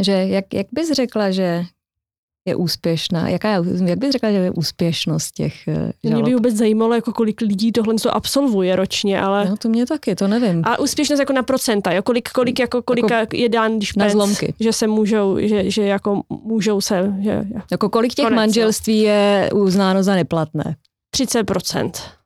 že 0.00 0.12
jak, 0.12 0.54
jak 0.54 0.66
bys 0.72 0.92
řekla, 0.92 1.30
že 1.30 1.64
je 2.48 2.56
úspěšná? 2.56 3.28
Jaká 3.28 3.48
je, 3.50 3.62
jak 3.84 3.98
bys 3.98 4.10
řekla, 4.10 4.30
že 4.30 4.36
je 4.36 4.50
úspěšnost 4.50 5.32
těch 5.32 5.68
eh, 5.68 5.92
žalob? 6.04 6.22
Mě 6.22 6.22
by 6.22 6.34
vůbec 6.34 6.56
zajímalo, 6.56 6.94
jako 6.94 7.12
kolik 7.12 7.40
lidí 7.40 7.72
tohle 7.72 7.94
co 7.94 8.14
absolvuje 8.14 8.76
ročně, 8.76 9.20
ale... 9.20 9.48
No 9.48 9.56
to 9.56 9.68
mě 9.68 9.86
taky, 9.86 10.14
to 10.14 10.28
nevím. 10.28 10.62
A 10.64 10.78
úspěšnost 10.80 11.18
jako 11.18 11.32
na 11.32 11.42
procenta, 11.42 11.92
jo? 11.92 12.02
kolik, 12.02 12.30
kolik 12.30 12.58
jako, 12.58 12.82
kolika 12.82 13.18
jako 13.18 13.36
je 13.36 13.48
dán 13.48 13.76
když 13.76 13.94
na 13.94 14.08
zlomky. 14.08 14.54
že 14.60 14.72
se 14.72 14.86
můžou, 14.86 15.38
že, 15.40 15.70
že 15.70 15.82
jako 15.82 16.22
můžou 16.28 16.80
se... 16.80 17.14
Že, 17.20 17.42
jako 17.70 17.88
kolik 17.88 18.14
těch 18.14 18.24
konec, 18.24 18.36
manželství 18.36 19.00
je 19.00 19.50
uznáno 19.54 20.02
za 20.02 20.14
neplatné? 20.14 20.76
30 21.10 21.44
procent. 21.44 22.19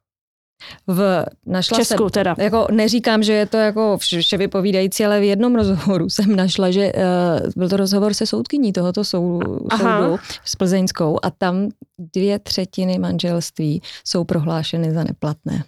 V, 0.86 1.24
našla 1.46 1.78
Česku 1.78 2.02
jsem, 2.02 2.10
teda. 2.10 2.34
Jako 2.38 2.66
neříkám, 2.70 3.22
že 3.22 3.32
je 3.32 3.46
to 3.46 3.56
jako 3.56 3.98
vše 3.98 4.36
vypovídající, 4.36 5.04
ale 5.04 5.20
v 5.20 5.22
jednom 5.22 5.54
rozhovoru 5.54 6.10
jsem 6.10 6.36
našla, 6.36 6.70
že 6.70 6.92
uh, 6.92 7.50
byl 7.56 7.68
to 7.68 7.76
rozhovor 7.76 8.14
se 8.14 8.26
soudkyní 8.26 8.72
tohoto 8.72 9.04
sou, 9.04 9.40
soudu 9.78 10.18
s 10.44 10.56
Plzeňskou 10.56 11.18
a 11.22 11.30
tam 11.30 11.68
dvě 11.98 12.38
třetiny 12.38 12.98
manželství 12.98 13.82
jsou 14.06 14.24
prohlášeny 14.24 14.94
za 14.94 15.04
neplatné. 15.04 15.64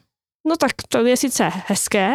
No 0.48 0.56
tak 0.56 0.72
to 0.88 1.06
je 1.06 1.16
sice 1.16 1.50
hezké, 1.66 2.14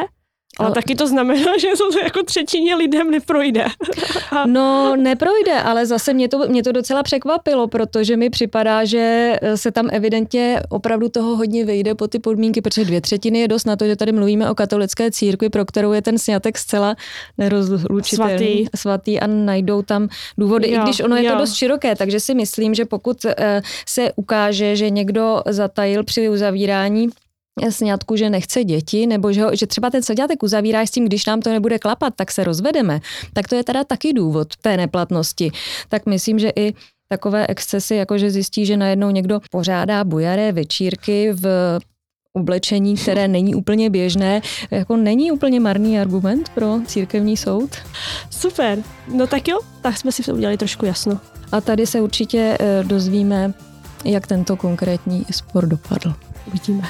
Ale, 0.60 0.68
ale 0.68 0.76
taky 0.76 0.96
to 0.96 1.08
znamená, 1.08 1.58
že 1.60 1.68
to 1.78 2.00
jako 2.00 2.24
třetině 2.24 2.76
lidem 2.76 3.12
neprojde. 3.12 3.66
no, 4.46 4.96
neprojde, 4.96 5.62
ale 5.62 5.86
zase 5.86 6.14
mě 6.14 6.28
to, 6.28 6.48
mě 6.48 6.64
to 6.64 6.72
docela 6.72 7.04
překvapilo, 7.04 7.68
protože 7.68 8.18
mi 8.18 8.30
připadá, 8.30 8.86
že 8.86 9.36
se 9.56 9.72
tam 9.72 9.90
evidentně 9.92 10.62
opravdu 10.70 11.10
toho 11.10 11.36
hodně 11.36 11.66
vyjde 11.66 11.96
po 11.96 12.08
ty 12.08 12.20
podmínky, 12.20 12.62
protože 12.62 12.86
dvě 12.86 13.02
třetiny 13.02 13.40
je 13.40 13.48
dost 13.48 13.66
na 13.66 13.76
to, 13.76 13.86
že 13.86 13.96
tady 13.96 14.12
mluvíme 14.12 14.50
o 14.50 14.56
katolické 14.56 15.12
církvi, 15.12 15.50
pro 15.50 15.66
kterou 15.66 15.92
je 15.92 16.02
ten 16.02 16.18
snětek 16.18 16.58
zcela 16.58 16.96
nerozlučitelný, 17.38 18.38
svatý, 18.38 18.66
svatý 18.76 19.20
a 19.20 19.28
najdou 19.28 19.82
tam 19.82 20.08
důvody, 20.38 20.72
jo, 20.72 20.82
i 20.82 20.84
když 20.84 21.00
ono 21.00 21.16
jo. 21.16 21.24
je 21.24 21.32
to 21.32 21.38
dost 21.38 21.54
široké, 21.54 21.96
takže 21.96 22.20
si 22.20 22.34
myslím, 22.36 22.74
že 22.74 22.86
pokud 22.86 23.26
eh, 23.26 23.62
se 23.88 24.12
ukáže, 24.16 24.76
že 24.76 24.90
někdo 24.90 25.42
zatajil 25.46 26.04
při 26.04 26.30
uzavírání 26.30 27.10
sňatku, 27.70 28.16
že 28.16 28.30
nechce 28.30 28.64
děti, 28.64 29.08
nebo 29.08 29.34
že, 29.34 29.44
ho, 29.44 29.56
že 29.56 29.68
třeba 29.68 29.90
ten 29.90 30.04
sňatek 30.04 30.44
uzavíráš 30.44 30.90
s 30.90 30.92
tím, 30.92 31.06
když 31.06 31.26
nám 31.26 31.42
to 31.42 31.50
nebude 31.50 31.80
klapat, 31.80 32.14
tak 32.16 32.32
se 32.32 32.44
rozvedeme, 32.44 33.00
tak 33.34 33.48
to 33.48 33.56
je 33.56 33.64
teda 33.64 33.84
taky 33.84 34.14
důvod 34.14 34.56
té 34.56 34.78
neplatnosti. 34.78 35.52
Tak 35.90 36.06
myslím, 36.06 36.40
že 36.40 36.52
i 36.56 36.74
takové 37.10 37.48
excesy, 37.48 37.96
jako 37.96 38.18
že 38.18 38.32
zjistí, 38.32 38.66
že 38.66 38.78
najednou 38.78 39.10
někdo 39.10 39.40
pořádá 39.52 40.04
bujaré 40.04 40.52
večírky 40.52 41.32
v 41.34 41.46
oblečení, 42.34 42.96
které 42.96 43.28
není 43.28 43.56
úplně 43.56 43.90
běžné, 43.90 44.42
jako 44.72 44.98
není 44.98 45.32
úplně 45.32 45.60
marný 45.60 46.00
argument 46.00 46.50
pro 46.50 46.80
církevní 46.86 47.38
soud. 47.38 47.70
Super, 48.30 48.84
no 49.14 49.28
tak 49.28 49.48
jo, 49.48 49.60
tak 49.82 49.98
jsme 49.98 50.12
si 50.12 50.24
to 50.24 50.34
udělali 50.34 50.58
trošku 50.58 50.86
jasno. 50.86 51.20
A 51.52 51.62
tady 51.62 51.88
se 51.88 52.02
určitě 52.02 52.58
eh, 52.60 52.84
dozvíme, 52.84 53.54
jak 54.06 54.28
tento 54.28 54.58
konkrétní 54.58 55.26
spor 55.32 55.66
dopadl. 55.66 56.16
Uvidíme. 56.52 56.90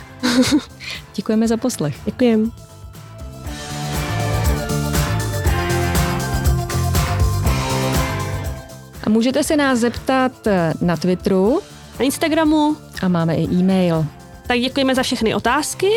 Děkujeme 1.16 1.48
za 1.48 1.58
poslech. 1.58 1.96
Děkujeme. 2.06 2.50
A 9.04 9.10
můžete 9.10 9.44
se 9.44 9.56
nás 9.56 9.80
zeptat 9.80 10.48
eh, 10.48 10.74
na 10.82 10.98
Twitteru, 10.98 11.62
na 12.00 12.06
Instagramu 12.06 12.78
a 13.02 13.08
máme 13.08 13.36
i 13.36 13.44
e-mail. 13.44 14.06
Tak 14.48 14.60
děkujeme 14.60 14.96
za 14.96 15.04
všechny 15.04 15.36
otázky 15.36 15.90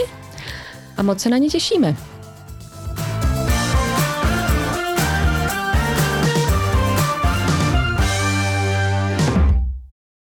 a 0.97 1.03
moc 1.03 1.21
se 1.21 1.29
na 1.29 1.39
ně 1.39 1.49
těšíme. 1.49 1.97